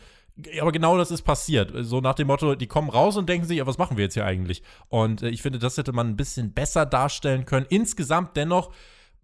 [0.60, 1.72] aber genau das ist passiert.
[1.80, 4.14] So nach dem Motto, die kommen raus und denken sich, ja, was machen wir jetzt
[4.14, 4.62] hier eigentlich?
[4.88, 7.66] Und äh, ich finde, das hätte man ein bisschen besser darstellen können.
[7.68, 8.70] Insgesamt dennoch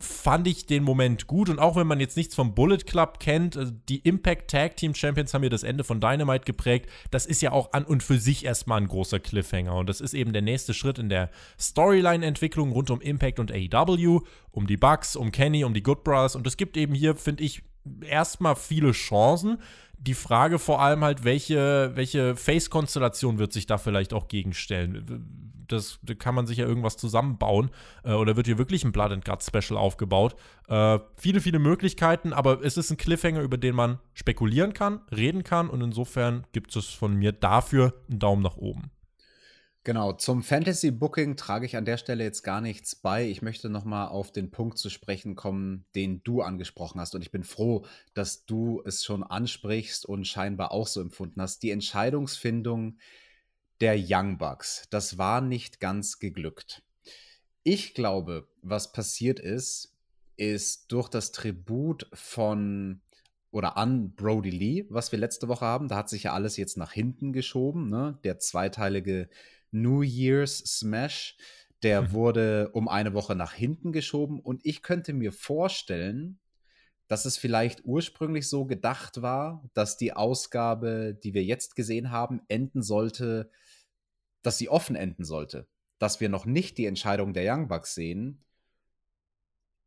[0.04, 1.48] fand ich den Moment gut.
[1.48, 4.94] Und auch wenn man jetzt nichts vom Bullet Club kennt, also die Impact Tag Team
[4.94, 6.88] Champions haben ja das Ende von Dynamite geprägt.
[7.10, 9.74] Das ist ja auch an und für sich erstmal ein großer Cliffhanger.
[9.74, 14.20] Und das ist eben der nächste Schritt in der Storyline-Entwicklung rund um Impact und AEW,
[14.50, 16.36] um die Bucks, um Kenny, um die Good Brothers.
[16.36, 17.62] Und es gibt eben hier, finde ich,
[18.02, 19.58] erstmal viele Chancen
[19.96, 25.53] die Frage vor allem halt, welche, welche Face-Konstellation wird sich da vielleicht auch gegenstellen?
[25.68, 27.70] Das, da kann man sich ja irgendwas zusammenbauen.
[28.04, 30.36] Äh, oder wird hier wirklich ein Blood and Guts Special aufgebaut?
[30.68, 35.44] Äh, viele, viele Möglichkeiten, aber es ist ein Cliffhanger, über den man spekulieren kann, reden
[35.44, 38.90] kann und insofern gibt es von mir dafür einen Daumen nach oben.
[39.86, 43.28] Genau, zum Fantasy Booking trage ich an der Stelle jetzt gar nichts bei.
[43.28, 47.14] Ich möchte nochmal auf den Punkt zu sprechen kommen, den du angesprochen hast.
[47.14, 47.84] Und ich bin froh,
[48.14, 51.62] dass du es schon ansprichst und scheinbar auch so empfunden hast.
[51.62, 52.96] Die Entscheidungsfindung
[53.84, 56.82] der Young Bucks, das war nicht ganz geglückt.
[57.64, 59.94] Ich glaube, was passiert ist,
[60.38, 63.02] ist durch das Tribut von
[63.50, 65.88] oder an Brody Lee, was wir letzte Woche haben.
[65.88, 67.90] Da hat sich ja alles jetzt nach hinten geschoben.
[67.90, 68.18] Ne?
[68.24, 69.28] Der zweiteilige
[69.70, 71.36] New Year's Smash,
[71.82, 72.12] der mhm.
[72.12, 74.40] wurde um eine Woche nach hinten geschoben.
[74.40, 76.38] Und ich könnte mir vorstellen,
[77.06, 82.40] dass es vielleicht ursprünglich so gedacht war, dass die Ausgabe, die wir jetzt gesehen haben,
[82.48, 83.50] enden sollte,
[84.44, 85.66] dass sie offen enden sollte.
[85.98, 88.44] Dass wir noch nicht die Entscheidung der Young Bucks sehen,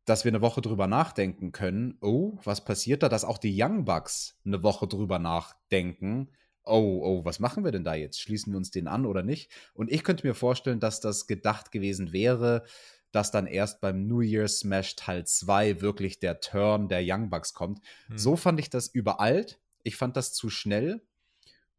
[0.04, 3.84] dass wir eine Woche drüber nachdenken können, oh, was passiert da, dass auch die Young
[3.84, 6.30] Bucks eine Woche drüber nachdenken,
[6.64, 8.20] oh, oh, was machen wir denn da jetzt?
[8.20, 9.50] Schließen wir uns den an oder nicht?
[9.74, 12.64] Und ich könnte mir vorstellen, dass das gedacht gewesen wäre,
[13.12, 17.54] dass dann erst beim New Year's Smash Teil 2 wirklich der Turn der Young Bucks
[17.54, 17.80] kommt.
[18.08, 18.18] Hm.
[18.18, 19.58] So fand ich das überalt.
[19.82, 21.02] Ich fand das zu schnell.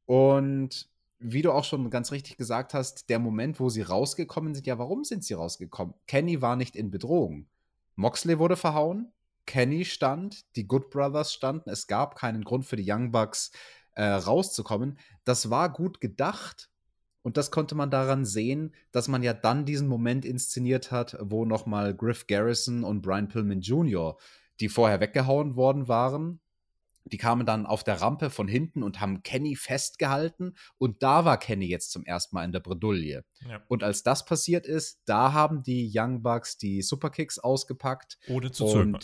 [0.05, 0.89] Und
[1.19, 4.79] wie du auch schon ganz richtig gesagt hast, der Moment, wo sie rausgekommen sind, ja,
[4.79, 5.93] warum sind sie rausgekommen?
[6.07, 7.47] Kenny war nicht in Bedrohung.
[7.95, 9.11] Moxley wurde verhauen,
[9.45, 11.69] Kenny stand, die Good Brothers standen.
[11.69, 13.51] Es gab keinen Grund für die Young Bucks
[13.95, 14.97] äh, rauszukommen.
[15.25, 16.69] Das war gut gedacht.
[17.21, 21.45] Und das konnte man daran sehen, dass man ja dann diesen Moment inszeniert hat, wo
[21.45, 24.17] nochmal Griff Garrison und Brian Pillman Jr.,
[24.61, 26.39] die vorher weggehauen worden waren,
[27.11, 30.55] die kamen dann auf der Rampe von hinten und haben Kenny festgehalten.
[30.77, 33.23] Und da war Kenny jetzt zum ersten Mal in der Bredouille.
[33.47, 33.61] Ja.
[33.67, 38.17] Und als das passiert ist, da haben die Young Bucks die Superkicks ausgepackt.
[38.27, 38.99] Ohne zu zögern.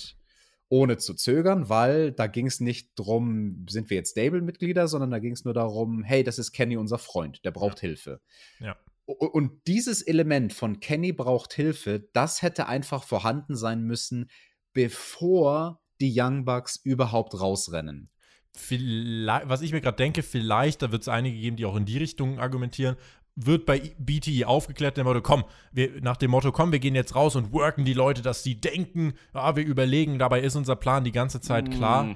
[0.67, 5.19] Ohne zu zögern, weil da ging es nicht drum, sind wir jetzt Stable-Mitglieder, sondern da
[5.19, 7.81] ging es nur darum, hey, das ist Kenny, unser Freund, der braucht ja.
[7.81, 8.21] Hilfe.
[8.59, 8.75] Ja.
[9.05, 14.31] Und dieses Element von Kenny braucht Hilfe, das hätte einfach vorhanden sein müssen,
[14.73, 18.09] bevor die Young Bucks überhaupt rausrennen.
[18.53, 21.85] Vielleicht, was ich mir gerade denke, vielleicht, da wird es einige geben, die auch in
[21.85, 22.95] die Richtung argumentieren,
[23.35, 25.43] wird bei BTE aufgeklärt, dem Motto, komm,
[25.73, 28.55] wir, nach dem Motto, komm, wir gehen jetzt raus und worken die Leute, dass sie
[28.55, 32.05] denken, ja, wir überlegen, dabei ist unser Plan die ganze Zeit klar.
[32.05, 32.15] Mm.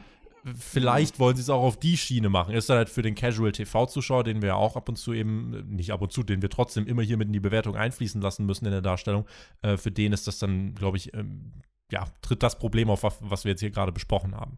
[0.57, 2.55] Vielleicht wollen sie es auch auf die Schiene machen.
[2.55, 5.75] Ist dann halt für den Casual TV-Zuschauer, den wir ja auch ab und zu eben,
[5.75, 8.45] nicht ab und zu, den wir trotzdem immer hier mit in die Bewertung einfließen lassen
[8.45, 9.25] müssen in der Darstellung,
[9.61, 11.51] äh, für den ist das dann, glaube ich, ähm,
[11.91, 14.57] ja, tritt das Problem auf, was wir jetzt hier gerade besprochen haben.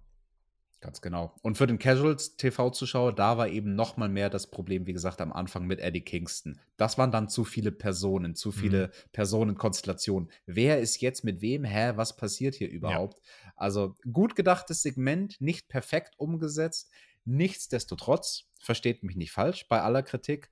[0.81, 1.35] Ganz genau.
[1.43, 5.31] Und für den Casuals-TV-Zuschauer, da war eben noch mal mehr das Problem, wie gesagt, am
[5.31, 6.59] Anfang mit Eddie Kingston.
[6.75, 8.91] Das waren dann zu viele Personen, zu viele mhm.
[9.11, 10.31] Personenkonstellationen.
[10.47, 11.65] Wer ist jetzt mit wem?
[11.65, 13.21] Hä, was passiert hier überhaupt?
[13.23, 13.53] Ja.
[13.57, 16.89] Also gut gedachtes Segment, nicht perfekt umgesetzt.
[17.25, 20.51] Nichtsdestotrotz, versteht mich nicht falsch, bei aller Kritik,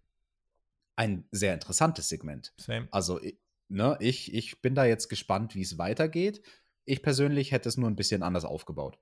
[0.96, 2.54] ein sehr interessantes Segment.
[2.58, 2.88] Same.
[2.92, 3.20] Also,
[3.68, 6.44] ne, ich, ich bin da jetzt gespannt, wie es weitergeht.
[6.90, 8.98] Ich persönlich hätte es nur ein bisschen anders aufgebaut.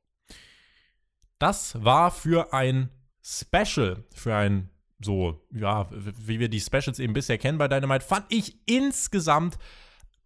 [1.40, 2.90] Das war für ein
[3.22, 4.70] Special, für ein
[5.00, 9.58] so, ja, wie wir die Specials eben bisher kennen bei Dynamite, fand ich insgesamt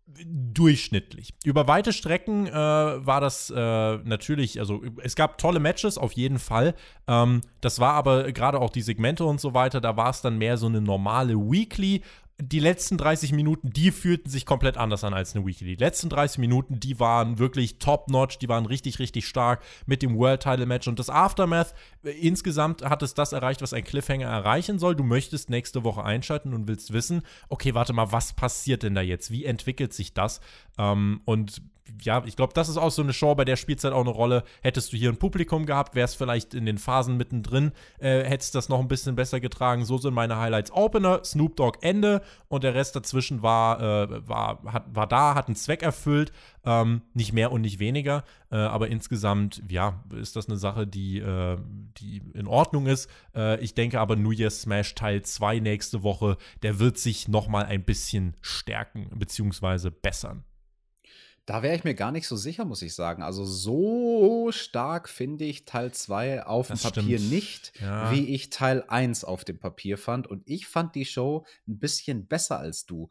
[0.08, 1.34] durchschnittlich.
[1.44, 6.40] Über weite Strecken äh, war das äh, natürlich, also es gab tolle Matches auf jeden
[6.40, 6.74] Fall.
[7.08, 10.38] Ähm, das war aber gerade auch die Segmente und so weiter, da war es dann
[10.38, 12.02] mehr so eine normale Weekly
[12.42, 15.76] die letzten 30 Minuten, die fühlten sich komplett anders an als eine Weekly.
[15.76, 20.18] Die letzten 30 Minuten, die waren wirklich top-notch, die waren richtig, richtig stark mit dem
[20.18, 21.74] World-Title-Match und das Aftermath.
[22.04, 24.96] Äh, insgesamt hat es das erreicht, was ein Cliffhanger erreichen soll.
[24.96, 29.02] Du möchtest nächste Woche einschalten und willst wissen, okay, warte mal, was passiert denn da
[29.02, 29.32] jetzt?
[29.32, 30.42] Wie entwickelt sich das?
[30.78, 31.62] Ähm, und
[32.02, 34.44] ja, ich glaube, das ist auch so eine Show, bei der Spielzeit auch eine Rolle.
[34.62, 38.70] Hättest du hier ein Publikum gehabt, wärst vielleicht in den Phasen mittendrin, äh, hättest das
[38.70, 39.86] noch ein bisschen besser getragen.
[39.86, 44.62] So sind meine Highlights Opener, Snoop Dogg Ende und der Rest dazwischen war, äh, war,
[44.66, 46.32] hat, war da, hat einen Zweck erfüllt.
[46.64, 48.24] Ähm, nicht mehr und nicht weniger.
[48.52, 51.58] Äh, aber insgesamt, ja, ist das eine Sache, die, äh,
[51.98, 53.10] die in Ordnung ist.
[53.36, 57.48] Äh, ich denke aber, New Year's Smash Teil 2 nächste Woche, der wird sich noch
[57.48, 59.90] mal ein bisschen stärken bzw.
[59.90, 60.44] bessern.
[61.52, 63.24] Da wäre ich mir gar nicht so sicher, muss ich sagen.
[63.24, 67.30] Also so stark finde ich Teil 2 auf dem Papier stimmt.
[67.30, 68.10] nicht, ja.
[68.10, 70.28] wie ich Teil 1 auf dem Papier fand.
[70.28, 73.10] Und ich fand die Show ein bisschen besser als du.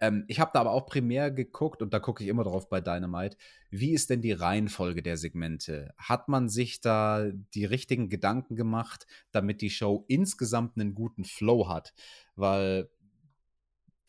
[0.00, 2.80] Ähm, ich habe da aber auch primär geguckt, und da gucke ich immer drauf bei
[2.80, 3.36] Dynamite,
[3.70, 5.92] wie ist denn die Reihenfolge der Segmente?
[5.96, 11.68] Hat man sich da die richtigen Gedanken gemacht, damit die Show insgesamt einen guten Flow
[11.68, 11.94] hat?
[12.36, 12.88] Weil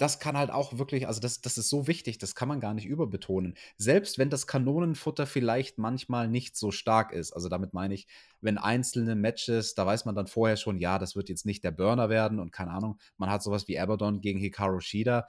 [0.03, 2.73] das kann halt auch wirklich, also das, das ist so wichtig, das kann man gar
[2.73, 3.55] nicht überbetonen.
[3.77, 7.31] Selbst wenn das Kanonenfutter vielleicht manchmal nicht so stark ist.
[7.31, 8.07] Also damit meine ich,
[8.41, 11.71] wenn einzelne Matches, da weiß man dann vorher schon, ja, das wird jetzt nicht der
[11.71, 15.25] Burner werden und keine Ahnung, man hat sowas wie Abaddon gegen Hikaru Shida.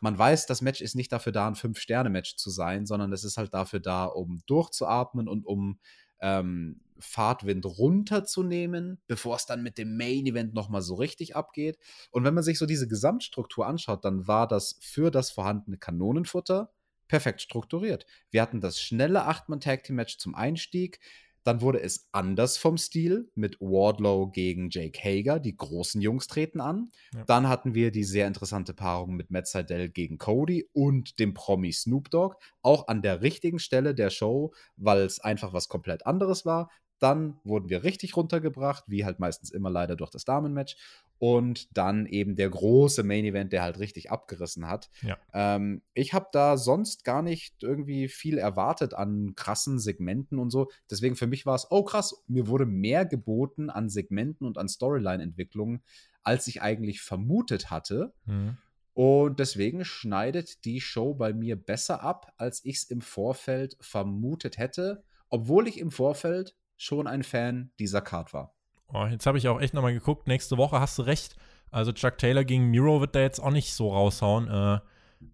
[0.00, 3.36] Man weiß, das Match ist nicht dafür da, ein Fünf-Sterne-Match zu sein, sondern es ist
[3.36, 5.78] halt dafür da, um durchzuatmen und um
[6.18, 11.78] ähm, Fahrtwind runterzunehmen, bevor es dann mit dem Main Event nochmal so richtig abgeht.
[12.10, 16.72] Und wenn man sich so diese Gesamtstruktur anschaut, dann war das für das vorhandene Kanonenfutter
[17.08, 18.06] perfekt strukturiert.
[18.30, 21.00] Wir hatten das schnelle Acht-Mann-Tag-Team-Match zum Einstieg.
[21.46, 25.38] Dann wurde es anders vom Stil mit Wardlow gegen Jake Hager.
[25.38, 26.90] Die großen Jungs treten an.
[27.14, 27.24] Ja.
[27.24, 31.72] Dann hatten wir die sehr interessante Paarung mit Matt Seidel gegen Cody und dem Promi
[31.72, 32.34] Snoop Dogg.
[32.62, 36.68] Auch an der richtigen Stelle der Show, weil es einfach was komplett anderes war.
[36.98, 40.76] Dann wurden wir richtig runtergebracht, wie halt meistens immer leider durch das Damenmatch.
[41.18, 44.90] Und dann eben der große Main Event, der halt richtig abgerissen hat.
[45.00, 45.16] Ja.
[45.32, 50.70] Ähm, ich habe da sonst gar nicht irgendwie viel erwartet an krassen Segmenten und so.
[50.90, 54.68] Deswegen für mich war es, oh krass, mir wurde mehr geboten an Segmenten und an
[54.68, 55.82] Storyline-Entwicklungen,
[56.22, 58.12] als ich eigentlich vermutet hatte.
[58.26, 58.58] Mhm.
[58.96, 64.56] Und deswegen schneidet die Show bei mir besser ab, als ich es im Vorfeld vermutet
[64.56, 68.54] hätte, obwohl ich im Vorfeld schon ein Fan dieser Card war.
[68.92, 70.28] Oh, jetzt habe ich auch echt nochmal geguckt.
[70.28, 71.36] Nächste Woche hast du recht.
[71.70, 74.48] Also Chuck Taylor gegen Miro wird da jetzt auch nicht so raushauen.
[74.48, 74.80] Äh,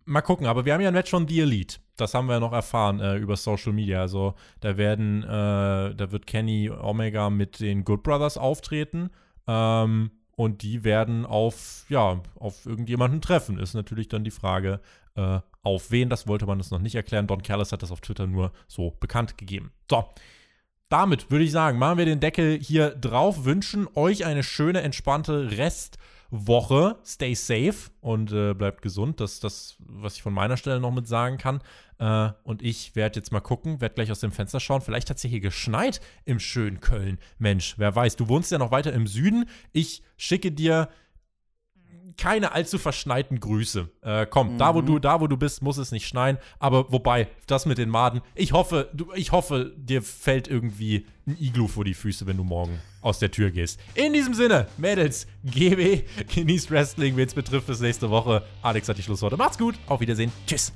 [0.04, 1.78] mal gucken, aber wir haben ja ein Match von The Elite.
[1.96, 4.00] Das haben wir noch erfahren äh, über Social Media.
[4.00, 9.10] Also da werden, äh, da wird Kenny Omega mit den Good Brothers auftreten.
[9.46, 13.58] Ähm, und die werden auf, ja, auf irgendjemanden treffen.
[13.58, 14.80] Ist natürlich dann die Frage,
[15.14, 16.08] äh, auf wen.
[16.08, 17.26] Das wollte man das noch nicht erklären.
[17.26, 19.72] Don Callis hat das auf Twitter nur so bekannt gegeben.
[19.90, 20.04] So,
[20.92, 25.52] damit würde ich sagen, machen wir den Deckel hier drauf, wünschen euch eine schöne, entspannte
[25.56, 26.98] Restwoche.
[27.02, 29.18] Stay safe und äh, bleibt gesund.
[29.18, 31.62] Das ist das, was ich von meiner Stelle noch mit sagen kann.
[31.98, 34.82] Äh, und ich werde jetzt mal gucken, werde gleich aus dem Fenster schauen.
[34.82, 37.18] Vielleicht hat es hier geschneit im schönen Köln.
[37.38, 39.46] Mensch, wer weiß, du wohnst ja noch weiter im Süden.
[39.72, 40.90] Ich schicke dir
[42.16, 43.88] keine allzu verschneiten Grüße.
[44.02, 44.58] Äh, komm, mhm.
[44.58, 46.38] da wo du, da wo du bist, muss es nicht schneien.
[46.58, 51.36] Aber wobei, das mit den Maden, ich hoffe, du, ich hoffe, dir fällt irgendwie ein
[51.38, 53.80] Iglu vor die Füße, wenn du morgen aus der Tür gehst.
[53.94, 58.42] In diesem Sinne, Mädels, GB, genießt Wrestling, wen es betrifft, bis nächste Woche.
[58.62, 59.36] Alex hat die Schlussworte.
[59.36, 60.32] Macht's gut, auf Wiedersehen.
[60.46, 60.72] Tschüss.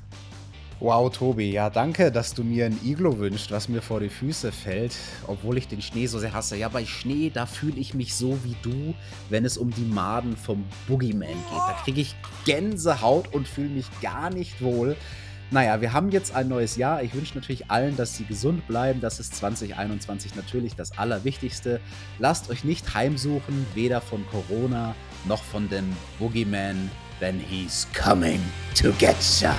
[0.78, 4.52] Wow, Tobi, ja, danke, dass du mir ein Iglo wünschst, was mir vor die Füße
[4.52, 4.94] fällt,
[5.26, 6.54] obwohl ich den Schnee so sehr hasse.
[6.58, 8.94] Ja, bei Schnee, da fühle ich mich so wie du,
[9.30, 11.58] wenn es um die Maden vom Boogeyman geht.
[11.66, 12.14] Da kriege ich
[12.44, 14.98] Gänsehaut und fühle mich gar nicht wohl.
[15.50, 17.02] Naja, wir haben jetzt ein neues Jahr.
[17.02, 19.00] Ich wünsche natürlich allen, dass sie gesund bleiben.
[19.00, 21.80] Das ist 2021 natürlich das Allerwichtigste.
[22.18, 26.90] Lasst euch nicht heimsuchen, weder von Corona noch von dem Boogeyman,
[27.22, 28.40] denn he's coming
[28.74, 29.56] to get ya.